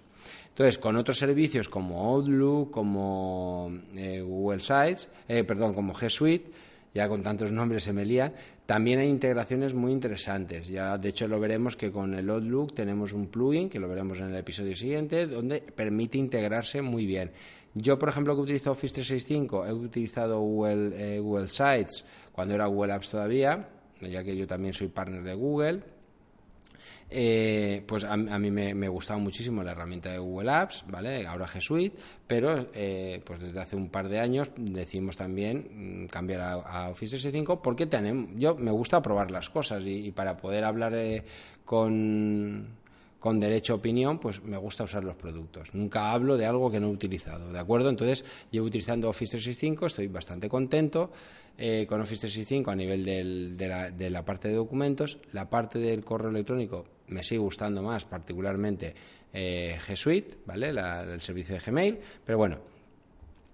Entonces, 0.50 0.78
con 0.78 0.96
otros 0.96 1.20
servicios 1.20 1.68
como 1.68 2.16
Outlook, 2.16 2.72
como 2.72 3.72
eh, 3.96 4.22
Google 4.22 4.62
Sites, 4.62 5.10
perdón, 5.28 5.74
como 5.74 5.94
G 5.94 6.10
Suite, 6.10 6.50
ya 6.98 7.08
con 7.08 7.22
tantos 7.22 7.52
nombres 7.52 7.84
se 7.84 7.94
me 7.94 8.04
lían, 8.04 8.34
también 8.66 8.98
hay 8.98 9.08
integraciones 9.08 9.76
muy 9.76 9.92
interesantes. 9.92 10.68
Ya, 10.68 10.98
de 10.98 11.10
hecho, 11.10 11.28
lo 11.28 11.40
veremos 11.40 11.78
que 11.78 11.92
con 11.92 12.16
el 12.16 12.28
Outlook 12.28 12.74
tenemos 12.74 13.14
un 13.14 13.28
plugin, 13.28 13.70
que 13.70 13.80
lo 13.80 13.88
veremos 13.88 14.20
en 14.20 14.30
el 14.30 14.36
episodio 14.36 14.76
siguiente, 14.76 15.28
donde 15.28 15.62
permite 15.62 16.18
integrarse 16.18 16.82
muy 16.82 17.06
bien. 17.06 17.30
Yo, 17.76 18.00
por 18.00 18.10
ejemplo, 18.10 18.34
que 18.36 18.42
utilizo 18.42 18.72
Office 18.72 18.96
365, 18.96 19.68
he 19.68 19.74
utilizado 19.74 20.40
Google, 20.40 20.90
eh, 20.96 21.20
Google 21.20 21.50
Sites 21.50 22.04
cuando 22.32 22.56
era 22.56 22.66
Google 22.66 22.94
Apps 22.94 23.10
todavía, 23.10 23.70
ya 24.02 24.24
que 24.24 24.36
yo 24.36 24.48
también 24.48 24.74
soy 24.74 24.88
partner 24.88 25.22
de 25.22 25.36
Google 25.36 25.97
eh, 27.10 27.84
pues 27.88 28.04
a, 28.04 28.16
mí 28.18 28.52
me, 28.52 28.88
gustaba 28.90 29.20
muchísimo 29.20 29.64
la 29.64 29.72
herramienta 29.72 30.12
de 30.12 30.18
Google 30.18 30.52
Apps, 30.52 30.86
¿vale? 30.88 31.26
Ahora 31.26 31.48
G 31.48 31.62
Suite, 31.62 31.98
pero 32.26 32.68
eh, 32.74 33.22
pues 33.26 33.40
desde 33.40 33.60
hace 33.60 33.76
un 33.76 33.90
par 33.90 34.10
de 34.10 34.20
años 34.20 34.52
decidimos 34.58 35.16
también 35.16 36.04
mm, 36.04 36.08
cambiar 36.08 36.42
a, 36.42 36.90
Office 36.90 37.18
365 37.18 37.62
porque 37.62 37.86
tenemos, 37.86 38.30
yo 38.36 38.56
me 38.56 38.72
gusta 38.72 39.02
probar 39.02 39.32
las 39.32 39.50
cosas 39.50 39.84
y, 39.86 40.12
para 40.12 40.38
poder 40.38 40.64
hablar 40.64 40.94
eh, 40.96 41.24
con 41.66 42.68
con 43.20 43.40
derecho 43.40 43.74
a 43.74 43.76
opinión, 43.78 44.20
pues 44.20 44.44
me 44.44 44.58
gusta 44.58 44.84
usar 44.84 45.04
los 45.04 45.16
productos. 45.16 45.74
Nunca 45.74 46.12
hablo 46.12 46.38
de 46.38 46.46
algo 46.46 46.70
que 46.70 46.80
no 46.80 46.88
he 46.88 46.92
utilizado, 46.92 47.52
¿de 47.52 47.60
acuerdo? 47.60 47.90
Entonces, 47.90 48.24
llevo 48.52 48.68
utilizando 48.68 49.10
Office 49.10 49.32
365, 49.32 49.88
estoy 49.88 50.08
bastante 50.08 50.48
contento 50.48 51.12
eh, 51.58 51.86
con 51.88 52.02
Office 52.02 52.22
365 52.22 52.72
a 52.72 52.76
nivel 52.76 53.04
de, 53.04 53.68
la, 53.68 53.90
de, 53.90 54.10
la, 54.10 54.24
parte 54.24 54.48
de 54.48 54.56
documentos. 54.56 55.18
La 55.34 55.50
parte 55.50 55.80
del 55.80 56.04
correo 56.06 56.30
electrónico 56.30 56.86
me 57.08 57.24
sigue 57.24 57.40
gustando 57.40 57.82
más, 57.82 58.06
particularmente 58.06 58.94
eh, 59.34 59.78
G 59.86 59.96
Suite, 59.96 60.38
¿vale? 60.46 60.70
el 60.70 61.22
servicio 61.22 61.56
de 61.56 61.62
Gmail, 61.62 62.00
pero 62.26 62.38
bueno, 62.38 62.60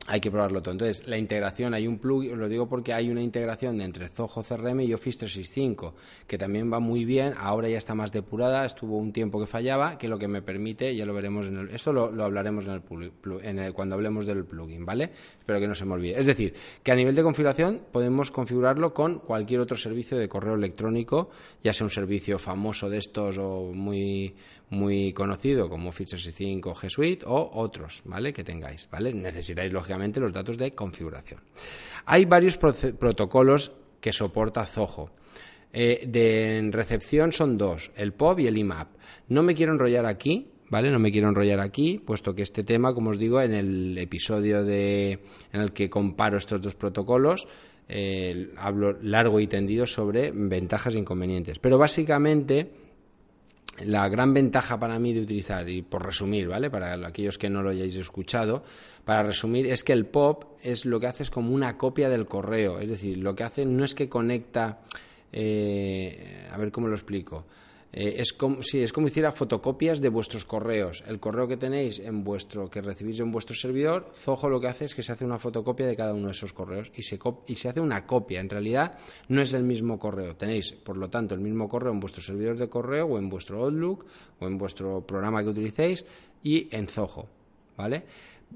hay 0.08 0.20
que 0.20 0.30
probarlo 0.30 0.62
todo. 0.62 0.74
Entonces, 0.74 1.08
la 1.08 1.18
integración, 1.18 1.74
hay 1.74 1.88
un 1.88 1.98
plugin, 1.98 2.38
lo 2.38 2.50
digo 2.50 2.68
porque 2.68 2.94
hay 2.94 3.10
una 3.10 3.22
integración 3.22 3.80
entre 3.80 4.10
Zoho 4.10 4.44
CRM 4.44 4.82
y 4.82 4.94
Office 4.94 5.20
365, 5.20 5.96
que 6.28 6.38
también 6.38 6.72
va 6.72 6.80
muy 6.80 7.06
bien, 7.06 7.34
ahora 7.38 7.70
ya 7.70 7.78
está 7.78 7.96
más 7.96 8.12
depurada, 8.12 8.66
estuvo 8.66 8.98
un 8.98 9.14
tiempo 9.14 9.40
que 9.40 9.48
fallaba, 9.48 9.98
que 9.98 10.10
lo 10.10 10.20
que 10.20 10.28
me 10.28 10.42
permite, 10.42 10.94
ya 10.96 11.06
lo 11.06 11.14
veremos 11.14 11.48
en 11.48 11.58
el, 11.58 11.70
esto 11.70 11.94
lo, 11.94 12.24
hablaremos 12.24 12.66
en 12.66 13.60
el, 13.60 13.74
cuando 13.74 13.96
hablemos 13.96 14.26
del 14.26 14.44
plugin, 14.44 14.86
¿vale? 14.86 15.12
Espero 15.40 15.60
que 15.60 15.68
no 15.68 15.76
se 15.76 15.86
me 15.86 15.94
olvide. 15.94 16.20
Es 16.20 16.26
decir, 16.26 16.54
que 16.84 16.92
a 16.92 16.96
nivel 16.96 17.16
de 17.16 17.24
configuración 17.24 17.82
podemos 17.92 18.30
configurarlo 18.32 18.94
con 18.94 19.20
cualquier 19.20 19.62
otro 19.62 19.78
servicio 19.78 20.18
de 20.18 20.28
correo 20.28 20.56
electrónico, 20.56 21.30
ya 21.64 21.74
sea 21.74 21.86
un 21.86 21.92
servicio 21.92 22.38
famoso 22.38 22.90
de 22.90 22.98
estos 22.98 23.38
o 23.38 23.72
muy, 23.74 24.36
muy 24.74 25.14
conocido 25.14 25.70
como 25.70 25.90
Office 25.90 26.16
365 26.16 26.76
G 26.76 26.90
Suite 26.90 27.26
o 27.28 27.52
otros, 27.54 28.02
¿vale? 28.06 28.34
Que 28.34 28.44
tengáis, 28.44 28.90
¿vale? 28.90 29.14
Necesitáis, 29.14 29.72
lógicamente, 29.72 29.93
los 29.98 30.34
datos 30.34 30.58
de 30.58 30.74
configuración. 30.74 31.42
Hay 32.06 32.26
varios 32.26 32.58
protocolos 32.58 33.72
que 34.00 34.12
soporta 34.12 34.66
Zoho. 34.66 35.12
Eh, 35.72 36.06
de 36.06 36.70
recepción 36.72 37.32
son 37.32 37.58
dos, 37.58 37.92
el 37.96 38.14
POP 38.14 38.42
y 38.42 38.48
el 38.48 38.58
IMAP. 38.58 38.90
No 39.30 39.42
me 39.42 39.56
quiero 39.56 39.72
enrollar 39.72 40.06
aquí, 40.06 40.48
¿vale? 40.70 40.92
No 40.92 41.00
me 41.00 41.12
quiero 41.12 41.30
enrollar 41.30 41.60
aquí, 41.60 42.00
puesto 42.06 42.36
que 42.36 42.44
este 42.44 42.64
tema, 42.64 42.94
como 42.94 43.10
os 43.10 43.18
digo, 43.18 43.42
en 43.42 43.54
el 43.54 43.98
episodio 43.98 44.64
de, 44.64 45.20
en 45.52 45.62
el 45.62 45.74
que 45.74 45.90
comparo 45.90 46.38
estos 46.38 46.62
dos 46.62 46.76
protocolos, 46.76 47.48
eh, 47.90 48.52
hablo 48.58 48.98
largo 49.02 49.40
y 49.40 49.48
tendido 49.48 49.88
sobre 49.88 50.32
ventajas 50.32 50.96
e 50.96 51.00
inconvenientes. 51.00 51.58
Pero 51.60 51.78
básicamente 51.78 52.70
la 53.86 54.08
gran 54.08 54.34
ventaja 54.34 54.80
para 54.80 55.00
mí 55.00 55.14
de 55.14 55.22
utilizar, 55.22 55.68
y 55.68 55.82
por 55.82 56.06
resumir, 56.06 56.48
¿vale? 56.48 56.70
Para 56.70 56.94
aquellos 57.08 57.38
que 57.38 57.50
no 57.50 57.64
lo 57.64 57.72
hayáis 57.72 57.96
escuchado, 57.96 58.64
para 59.06 59.24
resumir, 59.24 59.68
es 59.68 59.84
que 59.84 59.94
el 59.94 60.06
POP 60.06 60.46
es 60.62 60.86
lo 60.86 61.00
que 61.00 61.08
hace 61.08 61.24
es 61.24 61.30
como 61.30 61.54
una 61.54 61.78
copia 61.78 62.10
del 62.10 62.26
correo. 62.26 62.80
Es 62.80 62.90
decir, 62.90 63.18
lo 63.18 63.36
que 63.36 63.44
hace 63.44 63.66
no 63.66 63.84
es 63.84 63.96
que 63.96 64.10
conecta. 64.10 64.82
Eh, 65.36 66.48
a 66.52 66.58
ver 66.58 66.72
cómo 66.72 66.88
lo 66.88 66.94
explico. 66.94 67.46
Eh, 67.94 68.16
es 68.18 68.34
como 68.34 68.64
sí, 68.64 68.82
es 68.82 68.92
como 68.92 69.08
hiciera 69.08 69.32
fotocopias 69.32 70.02
de 70.02 70.10
vuestros 70.10 70.46
correos. 70.46 71.04
El 71.08 71.20
correo 71.20 71.48
que 71.48 71.58
tenéis 71.58 72.00
en 72.00 72.24
vuestro 72.24 72.70
que 72.70 72.82
recibís 72.82 73.20
en 73.20 73.32
vuestro 73.32 73.56
servidor, 73.56 74.10
Zoho 74.14 74.50
lo 74.50 74.60
que 74.60 74.68
hace 74.68 74.86
es 74.86 74.96
que 74.96 75.04
se 75.04 75.12
hace 75.12 75.24
una 75.24 75.38
fotocopia 75.38 75.86
de 75.86 75.96
cada 75.96 76.16
uno 76.16 76.26
de 76.26 76.32
esos 76.32 76.54
correos 76.54 76.92
y 76.96 77.04
se 77.04 77.20
y 77.48 77.56
se 77.56 77.70
hace 77.70 77.80
una 77.80 78.08
copia. 78.08 78.42
En 78.42 78.50
realidad 78.50 78.98
no 79.28 79.42
es 79.42 79.54
el 79.54 79.64
mismo 79.64 80.00
correo. 80.00 80.36
Tenéis, 80.36 80.74
por 80.74 80.98
lo 80.98 81.10
tanto, 81.10 81.36
el 81.36 81.42
mismo 81.42 81.70
correo 81.70 81.92
en 81.92 82.00
vuestro 82.00 82.24
servidor 82.24 82.58
de 82.58 82.68
correo 82.68 83.06
o 83.06 83.20
en 83.20 83.30
vuestro 83.30 83.64
Outlook 83.64 84.06
o 84.40 84.48
en 84.48 84.58
vuestro 84.58 85.06
programa 85.06 85.44
que 85.44 85.50
utilicéis 85.50 86.04
y 86.42 86.68
en 86.76 86.88
Zoho, 86.88 87.28
¿vale? 87.78 88.04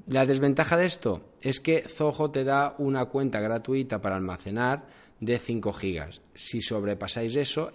La 0.05 0.25
desventaja 0.25 0.77
de 0.77 0.85
esto 0.85 1.33
es 1.41 1.59
que 1.59 1.81
Zoho 1.81 2.29
te 2.29 2.43
da 2.43 2.75
una 2.77 3.05
cuenta 3.05 3.39
gratuita 3.39 3.99
para 3.99 4.15
almacenar 4.15 4.85
de 5.19 5.39
5 5.39 5.73
gigas. 5.73 6.21
Si 6.35 6.61
sobrepasáis 6.61 7.35
eso, 7.35 7.71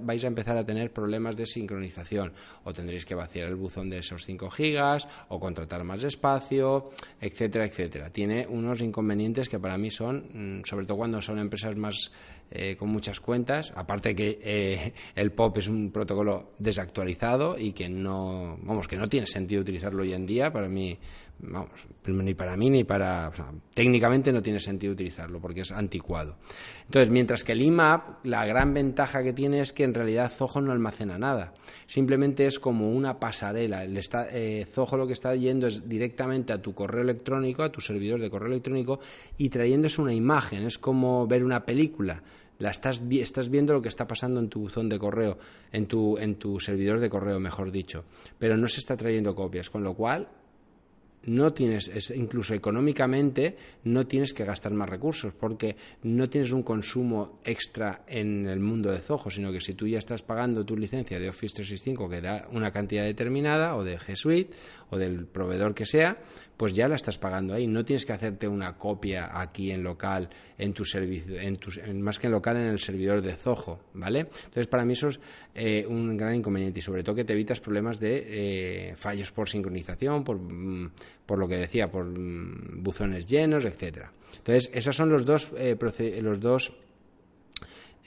vais 0.00 0.24
a 0.24 0.26
empezar 0.26 0.56
a 0.56 0.64
tener 0.64 0.92
problemas 0.92 1.36
de 1.36 1.44
sincronización. 1.44 2.32
O 2.64 2.72
tendréis 2.72 3.04
que 3.04 3.14
vaciar 3.14 3.48
el 3.48 3.56
buzón 3.56 3.90
de 3.90 3.98
esos 3.98 4.24
5 4.24 4.48
gigas, 4.50 5.06
o 5.28 5.38
contratar 5.38 5.84
más 5.84 6.02
espacio, 6.02 6.90
etcétera, 7.20 7.66
etcétera. 7.66 8.10
Tiene 8.10 8.46
unos 8.48 8.80
inconvenientes 8.80 9.48
que 9.48 9.58
para 9.58 9.76
mí 9.76 9.90
son, 9.90 10.60
mm, 10.60 10.64
sobre 10.64 10.86
todo 10.86 10.96
cuando 10.96 11.20
son 11.20 11.38
empresas 11.38 11.76
más 11.76 12.10
eh, 12.50 12.76
con 12.76 12.88
muchas 12.88 13.20
cuentas, 13.20 13.72
aparte 13.76 14.14
que 14.14 14.38
eh, 14.42 14.94
el 15.14 15.32
POP 15.32 15.58
es 15.58 15.68
un 15.68 15.90
protocolo 15.90 16.52
desactualizado 16.58 17.58
y 17.58 17.72
que 17.72 17.90
no, 17.90 18.56
vamos, 18.62 18.88
que 18.88 18.96
no 18.96 19.06
tiene 19.06 19.26
sentido 19.26 19.60
utilizarlo 19.60 20.02
hoy 20.02 20.14
en 20.14 20.24
día, 20.24 20.50
para 20.50 20.66
mí 20.66 20.98
vamos, 21.40 21.88
ni 22.06 22.34
para 22.34 22.56
mí 22.56 22.70
ni 22.70 22.84
para... 22.84 23.30
técnicamente 23.74 24.32
no 24.32 24.42
tiene 24.42 24.60
sentido 24.60 24.92
utilizarlo 24.92 25.40
porque 25.40 25.60
es 25.60 25.72
anticuado. 25.72 26.36
Entonces, 26.84 27.10
mientras 27.10 27.44
que 27.44 27.52
el 27.52 27.62
IMAP, 27.62 28.24
la 28.24 28.44
gran 28.46 28.74
ventaja 28.74 29.22
que 29.22 29.32
tiene 29.32 29.60
es 29.60 29.72
que 29.72 29.84
en 29.84 29.94
realidad 29.94 30.30
Zoho 30.30 30.60
no 30.60 30.72
almacena 30.72 31.18
nada. 31.18 31.52
Simplemente 31.86 32.46
es 32.46 32.58
como 32.58 32.90
una 32.90 33.20
pasarela. 33.20 33.84
El 33.84 33.98
eh, 34.32 34.66
Zoho 34.70 34.96
lo 34.96 35.06
que 35.06 35.12
está 35.12 35.34
yendo 35.34 35.66
es 35.66 35.88
directamente 35.88 36.52
a 36.52 36.60
tu 36.60 36.74
correo 36.74 37.02
electrónico, 37.02 37.62
a 37.62 37.70
tu 37.70 37.80
servidor 37.80 38.20
de 38.20 38.30
correo 38.30 38.48
electrónico 38.48 39.00
y 39.36 39.48
trayéndose 39.48 40.00
una 40.00 40.14
imagen. 40.14 40.64
Es 40.64 40.78
como 40.78 41.26
ver 41.26 41.44
una 41.44 41.64
película 41.64 42.22
la 42.58 42.70
estás, 42.70 43.00
estás 43.10 43.48
viendo 43.48 43.72
lo 43.72 43.82
que 43.82 43.88
está 43.88 44.06
pasando 44.06 44.40
en 44.40 44.48
tu 44.48 44.60
buzón 44.60 44.88
de 44.88 44.98
correo, 44.98 45.38
en 45.72 45.86
tu, 45.86 46.18
en 46.18 46.36
tu 46.36 46.58
servidor 46.58 47.00
de 47.00 47.08
correo, 47.08 47.38
mejor 47.38 47.70
dicho, 47.70 48.04
pero 48.38 48.56
no 48.56 48.66
se 48.68 48.80
está 48.80 48.96
trayendo 48.96 49.34
copias, 49.34 49.70
con 49.70 49.84
lo 49.84 49.94
cual 49.94 50.28
no 51.24 51.52
tienes, 51.52 51.90
incluso 52.14 52.54
económicamente, 52.54 53.56
no 53.84 54.06
tienes 54.06 54.32
que 54.32 54.44
gastar 54.44 54.72
más 54.72 54.88
recursos, 54.88 55.32
porque 55.34 55.76
no 56.02 56.28
tienes 56.28 56.52
un 56.52 56.62
consumo 56.62 57.40
extra 57.44 58.04
en 58.06 58.46
el 58.46 58.60
mundo 58.60 58.90
de 58.90 58.98
Zoho, 58.98 59.30
sino 59.30 59.52
que 59.52 59.60
si 59.60 59.74
tú 59.74 59.86
ya 59.86 59.98
estás 59.98 60.22
pagando 60.22 60.64
tu 60.64 60.76
licencia 60.76 61.18
de 61.18 61.28
Office 61.28 61.56
365 61.56 62.08
que 62.08 62.20
da 62.20 62.48
una 62.52 62.70
cantidad 62.70 63.04
determinada, 63.04 63.76
o 63.76 63.84
de 63.84 63.98
G 63.98 64.16
Suite, 64.16 64.56
o 64.90 64.98
del 64.98 65.26
proveedor 65.26 65.74
que 65.74 65.86
sea, 65.86 66.18
pues 66.58 66.74
ya 66.74 66.88
la 66.88 66.96
estás 66.96 67.16
pagando 67.16 67.54
ahí. 67.54 67.66
No 67.66 67.84
tienes 67.84 68.04
que 68.04 68.12
hacerte 68.12 68.48
una 68.48 68.76
copia 68.76 69.30
aquí 69.32 69.70
en 69.70 69.82
local, 69.82 70.28
en 70.58 70.74
tu 70.74 70.84
servicio, 70.84 71.40
en 71.40 71.56
tu, 71.56 71.70
más 71.94 72.18
que 72.18 72.26
en 72.26 72.32
local, 72.32 72.56
en 72.56 72.66
el 72.66 72.80
servidor 72.80 73.22
de 73.22 73.34
Zoho, 73.34 73.78
¿vale? 73.94 74.20
Entonces, 74.20 74.66
para 74.66 74.84
mí 74.84 74.92
eso 74.92 75.08
es 75.08 75.20
eh, 75.54 75.86
un 75.88 76.16
gran 76.16 76.34
inconveniente 76.34 76.80
y 76.80 76.82
sobre 76.82 77.04
todo 77.04 77.14
que 77.14 77.24
te 77.24 77.32
evitas 77.32 77.60
problemas 77.60 78.00
de 78.00 78.90
eh, 78.90 78.96
fallos 78.96 79.30
por 79.30 79.48
sincronización, 79.48 80.24
por, 80.24 80.36
mm, 80.36 80.90
por 81.24 81.38
lo 81.38 81.46
que 81.46 81.58
decía, 81.58 81.90
por 81.90 82.04
mm, 82.04 82.82
buzones 82.82 83.24
llenos, 83.24 83.64
etcétera. 83.64 84.12
Entonces, 84.36 84.68
esos 84.74 84.96
son 84.96 85.10
los 85.10 85.24
dos, 85.24 85.52
eh, 85.56 85.76
los 86.20 86.40
dos 86.40 86.72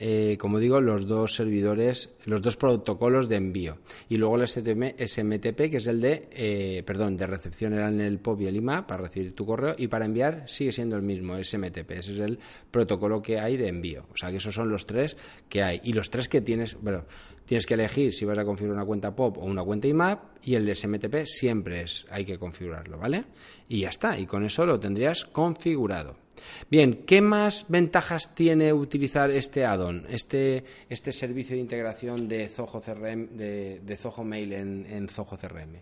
eh, 0.03 0.35
como 0.39 0.57
digo, 0.57 0.81
los 0.81 1.05
dos 1.05 1.35
servidores, 1.35 2.09
los 2.25 2.41
dos 2.41 2.57
protocolos 2.57 3.29
de 3.29 3.35
envío. 3.35 3.77
Y 4.09 4.17
luego 4.17 4.35
el 4.35 4.47
SMTP, 4.47 5.69
que 5.69 5.77
es 5.77 5.85
el 5.85 6.01
de, 6.01 6.27
eh, 6.31 6.81
perdón, 6.83 7.17
de 7.17 7.27
recepción 7.27 7.73
era 7.73 7.87
en 7.87 8.01
el 8.01 8.17
POP 8.17 8.41
y 8.41 8.47
el 8.47 8.55
IMA 8.55 8.87
para 8.87 9.03
recibir 9.03 9.35
tu 9.35 9.45
correo 9.45 9.75
y 9.77 9.89
para 9.89 10.05
enviar 10.05 10.45
sigue 10.47 10.71
siendo 10.71 10.95
el 10.95 11.03
mismo, 11.03 11.35
SMTP. 11.35 11.91
Ese 11.91 12.13
es 12.13 12.19
el 12.19 12.39
protocolo 12.71 13.21
que 13.21 13.39
hay 13.39 13.57
de 13.57 13.67
envío. 13.67 14.07
O 14.11 14.17
sea 14.17 14.31
que 14.31 14.37
esos 14.37 14.55
son 14.55 14.69
los 14.69 14.87
tres 14.87 15.15
que 15.47 15.61
hay. 15.61 15.79
Y 15.83 15.93
los 15.93 16.09
tres 16.09 16.27
que 16.27 16.41
tienes, 16.41 16.81
bueno, 16.81 17.05
tienes 17.45 17.67
que 17.67 17.75
elegir 17.75 18.11
si 18.11 18.25
vas 18.25 18.39
a 18.39 18.43
configurar 18.43 18.77
una 18.77 18.87
cuenta 18.87 19.15
POP 19.15 19.37
o 19.37 19.41
una 19.41 19.63
cuenta 19.63 19.87
IMAP 19.87 20.19
y 20.43 20.55
el 20.55 20.75
SMTP 20.75 21.25
siempre 21.25 21.81
es, 21.81 22.07
hay 22.09 22.25
que 22.25 22.39
configurarlo, 22.39 22.97
¿vale? 22.97 23.25
Y 23.69 23.81
ya 23.81 23.89
está, 23.89 24.17
y 24.17 24.25
con 24.25 24.43
eso 24.45 24.65
lo 24.65 24.79
tendrías 24.79 25.25
configurado. 25.25 26.20
Bien, 26.69 27.03
¿qué 27.05 27.21
más 27.21 27.65
ventajas 27.67 28.33
tiene 28.33 28.71
utilizar 28.73 29.31
este 29.31 29.65
add-on, 29.65 30.05
este, 30.09 30.63
este 30.89 31.11
servicio 31.11 31.55
de 31.55 31.61
integración 31.61 32.27
de 32.27 32.47
Zoho, 32.47 32.81
CRM, 32.81 33.35
de, 33.35 33.97
Zoho 33.99 34.23
Mail 34.23 34.53
en, 34.53 35.07
Zoho 35.09 35.37
CRM? 35.37 35.81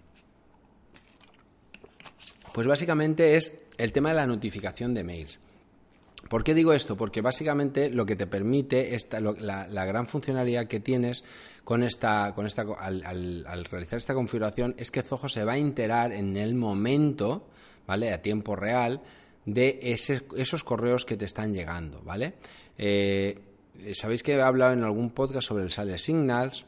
Pues 2.53 2.67
básicamente 2.67 3.35
es 3.35 3.53
el 3.77 3.91
tema 3.91 4.09
de 4.09 4.15
la 4.15 4.27
notificación 4.27 4.93
de 4.93 5.03
mails. 5.03 5.39
¿Por 6.27 6.43
qué 6.43 6.53
digo 6.53 6.73
esto? 6.73 6.97
Porque 6.97 7.21
básicamente 7.21 7.89
lo 7.89 8.05
que 8.05 8.15
te 8.15 8.27
permite 8.27 8.95
la, 9.39 9.85
gran 9.85 10.05
funcionalidad 10.05 10.67
que 10.67 10.79
tienes 10.79 11.23
con 11.63 11.83
esta, 11.83 12.33
con 12.35 12.45
esta, 12.45 12.63
al, 12.77 13.03
al, 13.05 13.65
realizar 13.65 13.97
esta 13.97 14.13
configuración 14.13 14.75
es 14.77 14.91
que 14.91 15.01
Zoho 15.01 15.29
se 15.29 15.45
va 15.45 15.53
a 15.53 15.57
enterar 15.57 16.11
en 16.11 16.35
el 16.35 16.55
momento, 16.55 17.47
¿vale? 17.87 18.11
A 18.11 18.21
tiempo 18.21 18.55
real, 18.55 19.01
de 19.53 19.79
esos 19.81 20.63
correos 20.63 21.05
que 21.05 21.17
te 21.17 21.25
están 21.25 21.53
llegando, 21.53 22.01
¿vale? 22.03 22.33
Eh, 22.77 23.39
Sabéis 23.93 24.23
que 24.23 24.33
he 24.33 24.41
hablado 24.41 24.73
en 24.73 24.83
algún 24.83 25.09
podcast 25.11 25.47
sobre 25.47 25.63
el 25.63 25.71
Sale 25.71 25.97
Signals, 25.97 26.65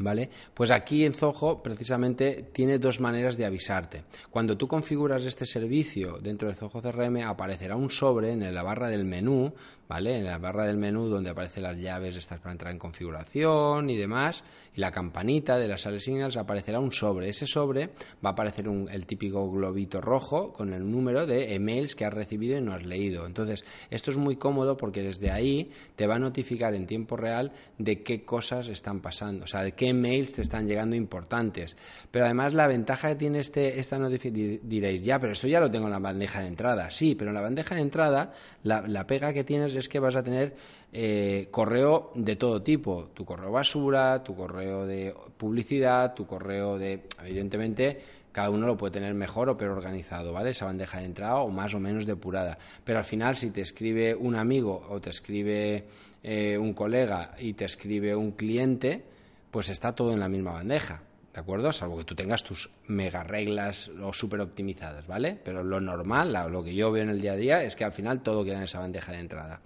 ¿Vale? 0.00 0.30
Pues 0.54 0.70
aquí 0.70 1.04
en 1.04 1.14
Zoho 1.14 1.62
precisamente 1.62 2.50
tiene 2.52 2.78
dos 2.78 3.00
maneras 3.00 3.36
de 3.36 3.44
avisarte. 3.44 4.04
Cuando 4.30 4.56
tú 4.56 4.68
configuras 4.68 5.24
este 5.24 5.44
servicio 5.44 6.18
dentro 6.18 6.48
de 6.48 6.54
Zoho 6.54 6.80
CRM 6.80 7.22
aparecerá 7.26 7.74
un 7.74 7.90
sobre 7.90 8.32
en 8.32 8.54
la 8.54 8.62
barra 8.62 8.88
del 8.88 9.04
menú, 9.04 9.52
¿vale? 9.88 10.18
En 10.18 10.24
la 10.24 10.38
barra 10.38 10.66
del 10.66 10.76
menú 10.76 11.08
donde 11.08 11.30
aparecen 11.30 11.64
las 11.64 11.78
llaves 11.78 12.16
estas 12.16 12.38
para 12.38 12.52
entrar 12.52 12.72
en 12.72 12.78
configuración 12.78 13.90
y 13.90 13.96
demás, 13.96 14.44
y 14.74 14.80
la 14.80 14.92
campanita 14.92 15.58
de 15.58 15.66
las 15.66 15.82
sales 15.82 16.04
signals 16.04 16.36
aparecerá 16.36 16.78
un 16.78 16.92
sobre. 16.92 17.28
Ese 17.28 17.46
sobre 17.46 17.86
va 18.24 18.30
a 18.30 18.32
aparecer 18.32 18.66
el 18.68 19.06
típico 19.06 19.50
globito 19.50 20.00
rojo 20.00 20.52
con 20.52 20.72
el 20.72 20.88
número 20.88 21.26
de 21.26 21.54
emails 21.54 21.94
que 21.94 22.04
has 22.04 22.14
recibido 22.14 22.58
y 22.58 22.62
no 22.62 22.74
has 22.74 22.84
leído. 22.84 23.26
Entonces, 23.26 23.64
esto 23.90 24.10
es 24.10 24.16
muy 24.16 24.36
cómodo 24.36 24.76
porque 24.76 25.02
desde 25.02 25.30
ahí 25.30 25.70
te 25.96 26.06
va 26.06 26.16
a 26.16 26.18
notificar 26.18 26.74
en 26.74 26.86
tiempo 26.86 27.16
real 27.16 27.52
de 27.78 28.02
qué 28.02 28.24
cosas 28.24 28.68
están 28.68 29.00
pasando, 29.00 29.44
o 29.44 29.46
sea, 29.46 29.62
de 29.62 29.72
qué 29.72 29.87
qué 29.88 29.94
mails 29.94 30.32
te 30.32 30.42
están 30.42 30.66
llegando 30.66 30.96
importantes. 30.96 31.76
Pero 32.10 32.26
además 32.26 32.54
la 32.54 32.66
ventaja 32.66 33.08
que 33.08 33.14
tiene 33.14 33.40
este, 33.40 33.78
esta 33.80 33.98
notificación, 33.98 34.60
diréis, 34.62 35.02
ya, 35.02 35.18
pero 35.18 35.32
esto 35.32 35.48
ya 35.48 35.60
lo 35.60 35.70
tengo 35.70 35.86
en 35.86 35.92
la 35.92 35.98
bandeja 35.98 36.40
de 36.40 36.48
entrada. 36.48 36.90
Sí, 36.90 37.14
pero 37.14 37.30
en 37.30 37.34
la 37.34 37.40
bandeja 37.40 37.74
de 37.74 37.80
entrada 37.80 38.32
la, 38.64 38.86
la 38.86 39.06
pega 39.06 39.32
que 39.32 39.44
tienes 39.44 39.74
es 39.74 39.88
que 39.88 39.98
vas 39.98 40.16
a 40.16 40.22
tener 40.22 40.54
eh, 40.92 41.48
correo 41.50 42.12
de 42.14 42.36
todo 42.36 42.62
tipo, 42.62 43.10
tu 43.14 43.24
correo 43.24 43.52
basura, 43.52 44.22
tu 44.22 44.34
correo 44.34 44.86
de 44.86 45.14
publicidad, 45.36 46.14
tu 46.14 46.26
correo 46.26 46.78
de, 46.78 47.04
evidentemente, 47.22 47.98
cada 48.32 48.50
uno 48.50 48.66
lo 48.66 48.76
puede 48.76 48.92
tener 48.92 49.14
mejor 49.14 49.48
o 49.48 49.56
peor 49.56 49.72
organizado, 49.72 50.32
¿vale? 50.32 50.50
Esa 50.50 50.66
bandeja 50.66 50.98
de 50.98 51.06
entrada 51.06 51.36
o 51.36 51.48
más 51.48 51.74
o 51.74 51.80
menos 51.80 52.06
depurada. 52.06 52.58
Pero 52.84 52.98
al 52.98 53.04
final, 53.04 53.36
si 53.36 53.50
te 53.50 53.62
escribe 53.62 54.14
un 54.14 54.36
amigo 54.36 54.86
o 54.90 55.00
te 55.00 55.10
escribe 55.10 55.84
eh, 56.22 56.58
un 56.58 56.74
colega 56.74 57.34
y 57.38 57.54
te 57.54 57.64
escribe 57.64 58.14
un 58.14 58.32
cliente, 58.32 59.02
pues 59.50 59.70
está 59.70 59.94
todo 59.94 60.12
en 60.12 60.20
la 60.20 60.28
misma 60.28 60.52
bandeja. 60.52 61.02
¿De 61.32 61.40
acuerdo? 61.40 61.72
Salvo 61.72 61.98
que 61.98 62.04
tú 62.04 62.14
tengas 62.14 62.42
tus 62.42 62.70
mega 62.86 63.22
reglas 63.22 63.88
o 64.02 64.12
súper 64.12 64.40
optimizadas, 64.40 65.06
¿vale? 65.06 65.38
Pero 65.44 65.62
lo 65.62 65.80
normal, 65.80 66.36
lo 66.50 66.64
que 66.64 66.74
yo 66.74 66.90
veo 66.90 67.04
en 67.04 67.10
el 67.10 67.20
día 67.20 67.32
a 67.32 67.36
día, 67.36 67.62
es 67.62 67.76
que 67.76 67.84
al 67.84 67.92
final 67.92 68.22
todo 68.22 68.44
queda 68.44 68.56
en 68.56 68.64
esa 68.64 68.80
bandeja 68.80 69.12
de 69.12 69.20
entrada. 69.20 69.60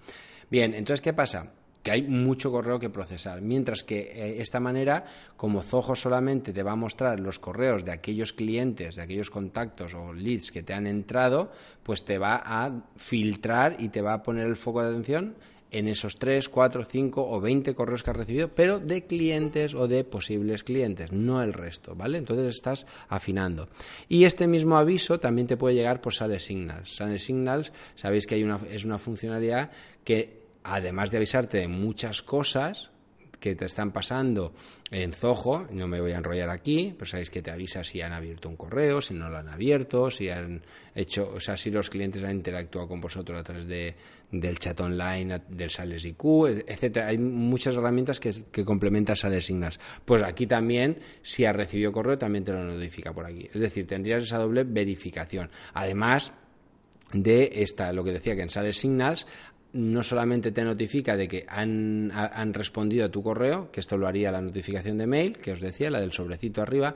Bien, 0.51 0.75
entonces, 0.75 1.01
¿qué 1.01 1.15
pasa? 1.15 1.51
que 1.83 1.91
hay 1.91 2.03
mucho 2.03 2.51
correo 2.51 2.79
que 2.79 2.91
procesar, 2.91 3.41
mientras 3.41 3.83
que 3.83 4.13
eh, 4.15 4.41
esta 4.41 4.61
manera, 4.61 5.05
como 5.37 5.63
Zoho 5.63 5.97
solamente 5.97 6.53
te 6.53 6.63
va 6.63 6.73
a 6.73 6.77
mostrar 6.77 7.19
los 7.19 7.39
correos 7.39 7.85
de 7.85 7.93
aquellos 7.93 8.33
clientes, 8.33 8.97
de 8.97 9.03
aquellos 9.03 9.31
contactos 9.31 9.95
o 9.95 10.13
leads 10.13 10.53
que 10.53 10.63
te 10.63 10.75
han 10.75 10.87
entrado, 10.87 11.51
pues 11.83 12.05
te 12.05 12.19
va 12.19 12.41
a 12.45 12.71
filtrar 12.97 13.77
y 13.79 13.89
te 13.89 14.01
va 14.01 14.15
a 14.15 14.23
poner 14.23 14.47
el 14.47 14.57
foco 14.57 14.83
de 14.83 14.91
atención 14.91 15.35
en 15.73 15.89
esos 15.89 16.17
3, 16.17 16.49
4, 16.49 16.85
5 16.85 17.29
o 17.29 17.41
20 17.41 17.75
correos 17.75 18.03
que 18.03 18.11
has 18.11 18.17
recibido, 18.17 18.49
pero 18.55 18.79
de 18.79 19.07
clientes 19.07 19.75
o 19.75 19.89
de 19.89 20.05
posibles 20.05 20.63
clientes, 20.63 21.13
no 21.13 21.43
el 21.43 21.53
resto, 21.53 21.95
¿vale? 21.97 22.19
Entonces 22.19 22.55
estás 22.55 22.87
afinando. 23.09 23.69
Y 24.09 24.25
este 24.25 24.47
mismo 24.47 24.77
aviso 24.77 25.19
también 25.19 25.47
te 25.47 25.57
puede 25.57 25.75
llegar 25.75 26.01
por 26.01 26.15
Sales 26.15 26.45
Signals. 26.45 26.95
Sales 26.95 27.25
Signals, 27.25 27.73
sabéis 27.97 28.27
que 28.27 28.37
hay 28.37 28.45
una, 28.45 28.61
es 28.71 28.85
una 28.85 28.99
funcionalidad 28.99 29.71
que 30.05 30.43
además 30.63 31.11
de 31.11 31.17
avisarte 31.17 31.59
de 31.59 31.69
muchas 31.69 32.23
cosas 32.23 32.92
que 33.43 33.57
te 33.57 33.67
están 33.67 33.91
pasando 33.91 34.55
en 34.93 35.13
Zoho, 35.13 35.67
no 35.73 35.89
me 35.89 36.01
voy 36.01 36.13
a 36.13 36.19
enrollar 36.19 36.49
aquí, 36.49 36.95
pero 36.97 37.11
sabéis 37.11 37.29
que 37.29 37.43
te 37.43 37.51
avisa 37.51 37.83
si 37.83 38.01
han 38.01 38.13
abierto 38.13 38.49
un 38.49 38.57
correo, 38.57 39.01
si 39.01 39.15
no 39.15 39.29
lo 39.29 39.37
han 39.37 39.49
abierto, 39.49 40.13
si 40.13 40.29
han 40.29 40.63
hecho, 40.95 41.33
o 41.35 41.41
sea, 41.41 41.57
si 41.57 41.73
los 41.73 41.91
clientes 41.91 42.23
han 42.23 42.37
interactuado 42.37 42.87
con 42.87 43.01
vosotros 43.01 43.39
a 43.39 43.43
través 43.43 43.67
de, 43.67 43.97
del 44.31 44.59
chat 44.61 44.81
online, 44.81 45.43
del 45.49 45.71
Sales 45.71 46.05
IQ, 46.05 46.47
etcétera. 46.67 47.09
Hay 47.09 47.19
muchas 47.19 47.75
herramientas 47.75 48.21
que, 48.21 48.33
que 48.53 48.65
complementan 48.65 49.17
Sales 49.17 49.45
Signals. 49.45 49.81
Pues 50.05 50.23
aquí 50.23 50.47
también, 50.47 51.01
si 51.23 51.45
has 51.45 51.57
recibido 51.57 51.91
correo, 51.91 52.17
también 52.17 52.45
te 52.45 52.53
lo 52.53 52.63
notifica 52.63 53.13
por 53.13 53.27
aquí. 53.27 53.51
Es 53.53 53.61
decir, 53.61 53.89
tendrías 53.89 54.23
esa 54.23 54.39
doble 54.39 54.63
verificación. 54.63 55.51
Además, 55.75 56.33
de 57.13 57.51
esta, 57.57 57.93
lo 57.93 58.05
que 58.05 58.13
decía 58.13 58.35
que 58.35 58.43
en 58.43 58.49
Sales 58.49 58.79
Signals 58.79 59.27
no 59.73 60.03
solamente 60.03 60.53
te 60.53 60.65
notifica 60.65 61.17
de 61.17 61.29
que 61.29 61.47
han, 61.49 62.11
han, 62.13 62.53
respondido 62.53 63.07
a 63.07 63.09
tu 63.09 63.23
correo, 63.23 63.71
que 63.71 63.81
esto 63.81 63.97
lo 63.97 64.07
haría 64.07 64.31
la 64.31 64.41
notificación 64.41 64.99
de 64.99 65.07
mail, 65.07 65.39
que 65.39 65.53
os 65.53 65.61
decía, 65.61 65.91
la 65.91 66.01
del 66.01 66.13
sobrecito 66.13 66.61
arriba, 66.61 66.95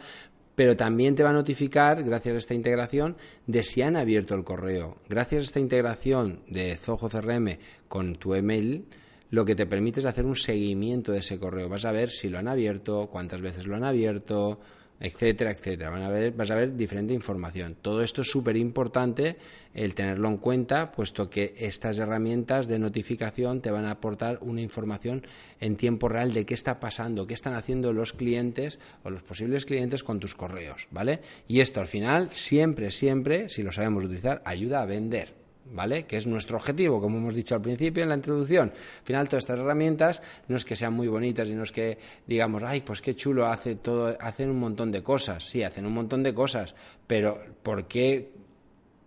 pero 0.54 0.76
también 0.76 1.14
te 1.14 1.22
va 1.22 1.30
a 1.30 1.34
notificar, 1.34 2.02
gracias 2.02 2.34
a 2.34 2.38
esta 2.38 2.54
integración, 2.54 3.16
de 3.46 3.62
si 3.62 3.82
han 3.82 3.96
abierto 3.96 4.34
el 4.34 4.44
correo. 4.44 4.96
Gracias 5.08 5.40
a 5.40 5.44
esta 5.44 5.60
integración 5.60 6.40
de 6.48 6.76
Zoho 6.76 7.08
CRM 7.08 7.58
con 7.88 8.16
tu 8.16 8.34
email, 8.34 8.86
lo 9.30 9.44
que 9.44 9.54
te 9.54 9.66
permite 9.66 10.00
es 10.00 10.06
hacer 10.06 10.24
un 10.24 10.36
seguimiento 10.36 11.12
de 11.12 11.18
ese 11.18 11.38
correo. 11.38 11.68
Vas 11.68 11.84
a 11.84 11.92
ver 11.92 12.10
si 12.10 12.28
lo 12.28 12.38
han 12.38 12.48
abierto, 12.48 13.08
cuántas 13.10 13.42
veces 13.42 13.66
lo 13.66 13.76
han 13.76 13.84
abierto, 13.84 14.60
etcétera, 15.00 15.50
etcétera. 15.50 15.90
Van 15.90 16.02
a 16.02 16.10
ver, 16.10 16.32
vas 16.32 16.50
a 16.50 16.54
ver 16.54 16.76
diferente 16.76 17.14
información. 17.14 17.76
Todo 17.80 18.02
esto 18.02 18.22
es 18.22 18.30
súper 18.30 18.56
importante 18.56 19.36
el 19.74 19.94
tenerlo 19.94 20.28
en 20.28 20.38
cuenta, 20.38 20.92
puesto 20.92 21.28
que 21.28 21.54
estas 21.58 21.98
herramientas 21.98 22.66
de 22.66 22.78
notificación 22.78 23.60
te 23.60 23.70
van 23.70 23.84
a 23.84 23.92
aportar 23.92 24.38
una 24.40 24.62
información 24.62 25.22
en 25.60 25.76
tiempo 25.76 26.08
real 26.08 26.32
de 26.32 26.46
qué 26.46 26.54
está 26.54 26.80
pasando, 26.80 27.26
qué 27.26 27.34
están 27.34 27.54
haciendo 27.54 27.92
los 27.92 28.12
clientes 28.12 28.78
o 29.04 29.10
los 29.10 29.22
posibles 29.22 29.66
clientes 29.66 30.02
con 30.02 30.20
tus 30.20 30.34
correos, 30.34 30.88
¿vale? 30.90 31.20
Y 31.46 31.60
esto 31.60 31.80
al 31.80 31.86
final, 31.86 32.30
siempre, 32.32 32.90
siempre, 32.90 33.48
si 33.48 33.62
lo 33.62 33.72
sabemos 33.72 34.04
utilizar, 34.04 34.42
ayuda 34.44 34.82
a 34.82 34.86
vender. 34.86 35.45
¿Vale? 35.72 36.04
Que 36.04 36.16
es 36.16 36.26
nuestro 36.26 36.56
objetivo, 36.56 37.00
como 37.00 37.18
hemos 37.18 37.34
dicho 37.34 37.54
al 37.54 37.62
principio 37.62 38.02
en 38.02 38.08
la 38.08 38.14
introducción. 38.14 38.72
Al 38.74 39.04
final, 39.04 39.28
todas 39.28 39.44
estas 39.44 39.58
herramientas 39.58 40.22
no 40.48 40.56
es 40.56 40.64
que 40.64 40.76
sean 40.76 40.92
muy 40.92 41.08
bonitas 41.08 41.48
y 41.48 41.54
no 41.54 41.62
es 41.62 41.72
que 41.72 41.98
digamos, 42.26 42.62
ay, 42.62 42.80
pues 42.80 43.02
qué 43.02 43.14
chulo, 43.14 43.46
hace 43.46 43.76
todo, 43.76 44.16
hacen 44.20 44.50
un 44.50 44.58
montón 44.58 44.92
de 44.92 45.02
cosas. 45.02 45.44
Sí, 45.44 45.62
hacen 45.62 45.86
un 45.86 45.94
montón 45.94 46.22
de 46.22 46.34
cosas, 46.34 46.74
pero 47.06 47.40
¿por 47.62 47.86
qué? 47.86 48.32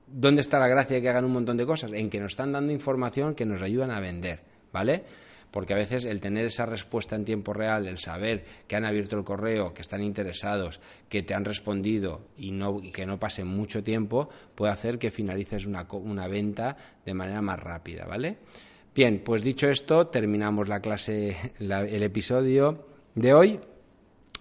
¿Dónde 0.08 0.42
está 0.42 0.60
la 0.60 0.68
gracia 0.68 0.96
de 0.96 1.02
que 1.02 1.10
hagan 1.10 1.26
un 1.26 1.34
montón 1.34 1.58
de 1.58 1.66
cosas? 1.66 1.92
En 1.94 2.10
que 2.10 2.20
nos 2.20 2.34
están 2.34 2.52
dando 2.52 2.72
información 2.72 3.36
que 3.36 3.46
nos 3.46 3.62
ayudan 3.62 3.92
a 3.92 4.00
vender, 4.00 4.42
¿vale? 4.72 5.04
Porque 5.52 5.74
a 5.74 5.78
veces 5.78 6.06
el 6.06 6.22
tener 6.22 6.46
esa 6.46 6.66
respuesta 6.66 7.16
en 7.16 7.26
tiempo 7.26 7.54
real, 7.54 7.88
el 7.88 7.98
saber 7.98 8.46
que 8.68 8.76
han 8.76 8.86
abierto 8.86 9.18
el 9.18 9.24
correo, 9.24 9.74
que 9.74 9.82
están 9.82 10.04
interesados, 10.04 10.80
que 11.08 11.24
te 11.24 11.34
han 11.34 11.46
respondido 11.46 12.22
y, 12.38 12.52
no, 12.52 12.82
que 12.94 13.06
no 13.06 13.20
pase 13.20 13.44
mucho 13.44 13.84
tiempo, 13.84 14.30
puede 14.56 14.72
hacer 14.72 15.00
que 15.00 15.12
finalices 15.12 15.66
una, 15.66 15.88
una 15.92 16.28
venta 16.28 16.78
de 17.06 17.14
manera 17.14 17.42
más 17.42 17.60
rápida, 17.60 18.06
¿vale? 18.06 18.38
Bien, 18.94 19.22
pues 19.24 19.44
dicho 19.44 19.70
esto, 19.70 20.08
terminamos 20.08 20.68
la 20.68 20.82
clase, 20.82 21.38
el 21.60 22.04
episodio 22.04 22.86
de 23.16 23.34
hoy 23.34 23.60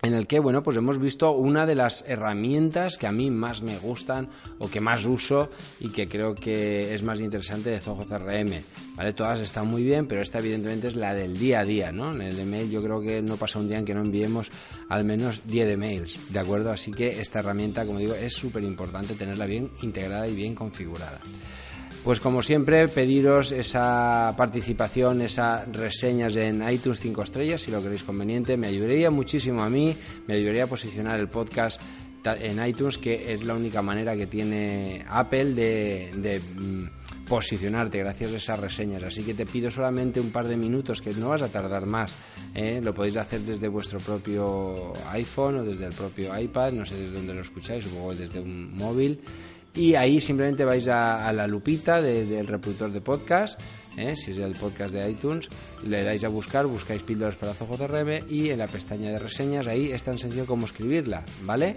en 0.02 0.14
el 0.14 0.26
que 0.26 0.38
bueno 0.38 0.62
pues 0.62 0.76
hemos 0.76 0.98
visto 0.98 1.32
una 1.32 1.66
de 1.66 1.74
las 1.74 2.04
herramientas 2.06 2.98
que 2.98 3.06
a 3.06 3.12
mí 3.12 3.30
más 3.30 3.62
me 3.62 3.78
gustan 3.78 4.28
o 4.58 4.68
que 4.68 4.80
más 4.80 5.04
uso 5.06 5.50
y 5.80 5.88
que 5.88 6.08
creo 6.08 6.34
que 6.34 6.94
es 6.94 7.02
más 7.02 7.20
interesante 7.20 7.70
de 7.70 7.80
Zoho 7.80 8.04
CRM 8.04 8.62
vale 8.96 9.12
todas 9.12 9.40
están 9.40 9.66
muy 9.66 9.82
bien 9.82 10.06
pero 10.06 10.22
esta 10.22 10.38
evidentemente 10.38 10.88
es 10.88 10.96
la 10.96 11.14
del 11.14 11.36
día 11.36 11.60
a 11.60 11.64
día 11.64 11.90
no 11.90 12.12
en 12.12 12.22
el 12.22 12.38
email 12.38 12.70
yo 12.70 12.82
creo 12.82 13.00
que 13.00 13.22
no 13.22 13.36
pasa 13.36 13.58
un 13.58 13.68
día 13.68 13.78
en 13.78 13.84
que 13.84 13.94
no 13.94 14.02
enviemos 14.02 14.50
al 14.88 15.04
menos 15.04 15.42
10 15.46 15.68
emails 15.70 16.32
de 16.32 16.38
acuerdo 16.38 16.70
así 16.70 16.92
que 16.92 17.20
esta 17.20 17.40
herramienta 17.40 17.84
como 17.84 17.98
digo 17.98 18.14
es 18.14 18.34
súper 18.34 18.62
importante 18.62 19.14
tenerla 19.14 19.46
bien 19.46 19.70
integrada 19.82 20.28
y 20.28 20.34
bien 20.34 20.54
configurada 20.54 21.20
pues 22.04 22.20
como 22.20 22.42
siempre, 22.42 22.88
pediros 22.88 23.52
esa 23.52 24.32
participación, 24.36 25.22
esas 25.22 25.70
reseñas 25.72 26.36
en 26.36 26.66
iTunes 26.70 27.00
5 27.00 27.22
estrellas, 27.22 27.60
si 27.60 27.70
lo 27.70 27.82
queréis 27.82 28.02
conveniente. 28.02 28.56
Me 28.56 28.68
ayudaría 28.68 29.10
muchísimo 29.10 29.62
a 29.62 29.68
mí, 29.68 29.94
me 30.26 30.34
ayudaría 30.34 30.64
a 30.64 30.66
posicionar 30.66 31.18
el 31.18 31.28
podcast 31.28 31.80
en 32.24 32.64
iTunes, 32.66 32.98
que 32.98 33.32
es 33.32 33.44
la 33.44 33.54
única 33.54 33.82
manera 33.82 34.16
que 34.16 34.26
tiene 34.26 35.04
Apple 35.08 35.54
de, 35.54 36.40
mm, 36.56 37.26
posicionarte 37.26 37.98
gracias 37.98 38.32
a 38.32 38.36
esas 38.36 38.60
reseñas. 38.60 39.04
Así 39.04 39.22
que 39.22 39.34
te 39.34 39.44
pido 39.44 39.70
solamente 39.70 40.20
un 40.20 40.30
par 40.30 40.48
de 40.48 40.56
minutos, 40.56 41.02
que 41.02 41.12
no 41.12 41.28
vas 41.28 41.42
a 41.42 41.48
tardar 41.48 41.84
más. 41.84 42.14
¿eh? 42.54 42.80
Lo 42.82 42.94
podéis 42.94 43.16
hacer 43.16 43.40
desde 43.40 43.68
vuestro 43.68 43.98
propio 43.98 44.92
iPhone 45.10 45.56
o 45.56 45.64
desde 45.64 45.86
el 45.86 45.92
propio 45.92 46.38
iPad, 46.38 46.72
no 46.72 46.86
sé 46.86 46.96
desde 46.96 47.16
dónde 47.16 47.34
lo 47.34 47.42
escucháis, 47.42 47.84
supongo 47.84 48.14
desde 48.14 48.40
un 48.40 48.74
móvil 48.76 49.20
y 49.78 49.94
ahí 49.94 50.20
simplemente 50.20 50.64
vais 50.64 50.88
a, 50.88 51.32
la 51.32 51.46
lupita 51.46 52.02
del 52.02 52.46
reproductor 52.46 52.90
de 52.90 53.00
podcast, 53.00 53.60
¿eh? 53.96 54.16
si 54.16 54.32
es 54.32 54.38
el 54.38 54.54
podcast 54.54 54.92
de 54.92 55.08
iTunes, 55.08 55.48
le 55.86 56.02
dais 56.02 56.24
a 56.24 56.28
buscar, 56.28 56.66
buscáis 56.66 57.02
píldoras 57.04 57.36
para 57.36 57.54
CRM 57.54 58.28
y 58.28 58.50
en 58.50 58.58
la 58.58 58.66
pestaña 58.66 59.12
de 59.12 59.20
reseñas 59.20 59.68
ahí 59.68 59.92
es 59.92 60.02
tan 60.02 60.18
sencillo 60.18 60.46
como 60.46 60.66
escribirla, 60.66 61.22
¿vale? 61.42 61.76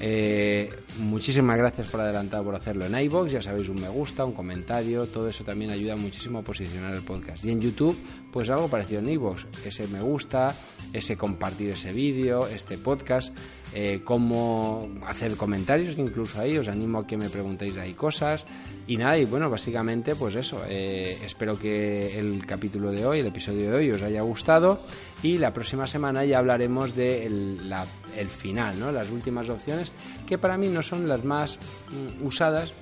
Eh, 0.00 0.70
muchísimas 0.98 1.56
gracias 1.56 1.88
por 1.88 2.00
adelantado 2.00 2.44
por 2.44 2.54
hacerlo 2.54 2.84
en 2.84 2.96
iBox, 3.00 3.32
ya 3.32 3.42
sabéis, 3.42 3.70
un 3.70 3.80
me 3.80 3.88
gusta, 3.88 4.26
un 4.26 4.32
comentario, 4.32 5.06
todo 5.06 5.26
eso 5.26 5.42
también 5.42 5.70
ayuda 5.70 5.96
muchísimo 5.96 6.40
a 6.40 6.42
posicionar 6.42 6.94
el 6.94 7.02
podcast. 7.02 7.44
Y 7.46 7.50
en 7.50 7.62
YouTube, 7.62 7.96
pues 8.32 8.50
algo 8.50 8.68
parecido 8.68 9.00
en 9.00 9.08
iBox, 9.08 9.46
ese 9.64 9.88
me 9.88 10.00
gusta, 10.00 10.54
ese 10.92 11.16
compartir 11.16 11.70
ese 11.70 11.92
vídeo, 11.92 12.46
este 12.46 12.78
podcast, 12.78 13.34
eh, 13.74 14.00
cómo 14.04 14.88
hacer 15.06 15.36
comentarios, 15.36 15.98
incluso 15.98 16.40
ahí 16.40 16.56
os 16.56 16.68
animo 16.68 17.00
a 17.00 17.06
que 17.06 17.16
me 17.16 17.28
preguntéis 17.28 17.76
ahí 17.76 17.94
cosas. 17.94 18.46
Y 18.86 18.96
nada, 18.96 19.18
y 19.18 19.26
bueno, 19.26 19.50
básicamente 19.50 20.14
pues 20.14 20.34
eso, 20.34 20.62
eh, 20.66 21.18
espero 21.24 21.58
que 21.58 22.18
el 22.18 22.46
capítulo 22.46 22.90
de 22.90 23.04
hoy, 23.04 23.20
el 23.20 23.26
episodio 23.26 23.70
de 23.70 23.76
hoy 23.76 23.90
os 23.90 24.02
haya 24.02 24.22
gustado 24.22 24.80
y 25.22 25.36
la 25.38 25.52
próxima 25.52 25.86
semana 25.86 26.24
ya 26.24 26.38
hablaremos 26.38 26.94
de 26.94 27.26
el, 27.26 28.28
final, 28.28 28.80
¿no? 28.80 28.90
las 28.90 29.10
últimas 29.10 29.48
opciones, 29.48 29.92
que 30.26 30.38
para 30.38 30.56
mí 30.56 30.68
no 30.68 30.82
son 30.82 31.08
las 31.08 31.24
más 31.24 31.58
mm, 31.90 32.26
usadas, 32.26 32.72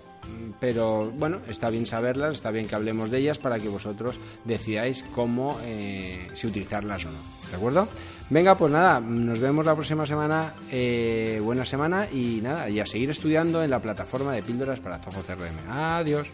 pero 0.61 1.11
bueno, 1.13 1.41
está 1.49 1.71
bien 1.71 1.87
saberlas, 1.87 2.35
está 2.35 2.51
bien 2.51 2.67
que 2.67 2.75
hablemos 2.75 3.11
de 3.11 3.19
ellas 3.19 3.39
para 3.39 3.59
que 3.59 3.69
vosotros 3.69 4.19
decidáis 4.45 5.05
cómo, 5.15 5.59
eh, 5.65 6.29
si 6.35 6.47
utilizarlas 6.47 7.05
o 7.05 7.11
no, 7.11 7.19
¿de 7.51 7.57
acuerdo? 7.57 7.89
Venga, 8.29 8.57
pues 8.57 8.73
nada, 8.73 8.99
nos 8.99 9.39
vemos 9.39 9.65
la 9.65 9.75
próxima 9.75 10.05
semana. 10.05 10.55
Eh, 10.71 11.41
buena 11.43 11.65
semana 11.65 12.09
y 12.11 12.41
nada, 12.43 12.69
y 12.69 12.81
a 12.81 12.87
seguir 12.87 13.11
estudiando 13.11 13.63
en 13.63 13.71
la 13.71 13.81
plataforma 13.81 14.33
de 14.33 14.43
píldoras 14.43 14.81
para 14.81 14.99
Zoho 14.99 15.23
CRM. 15.23 15.71
Adiós. 15.71 16.27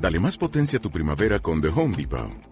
Dale 0.00 0.18
más 0.18 0.36
potencia 0.36 0.78
a 0.78 0.82
tu 0.82 0.90
primavera 0.90 1.38
con 1.38 1.60
The 1.60 1.68
Home 1.68 1.96
Depot. 1.96 2.51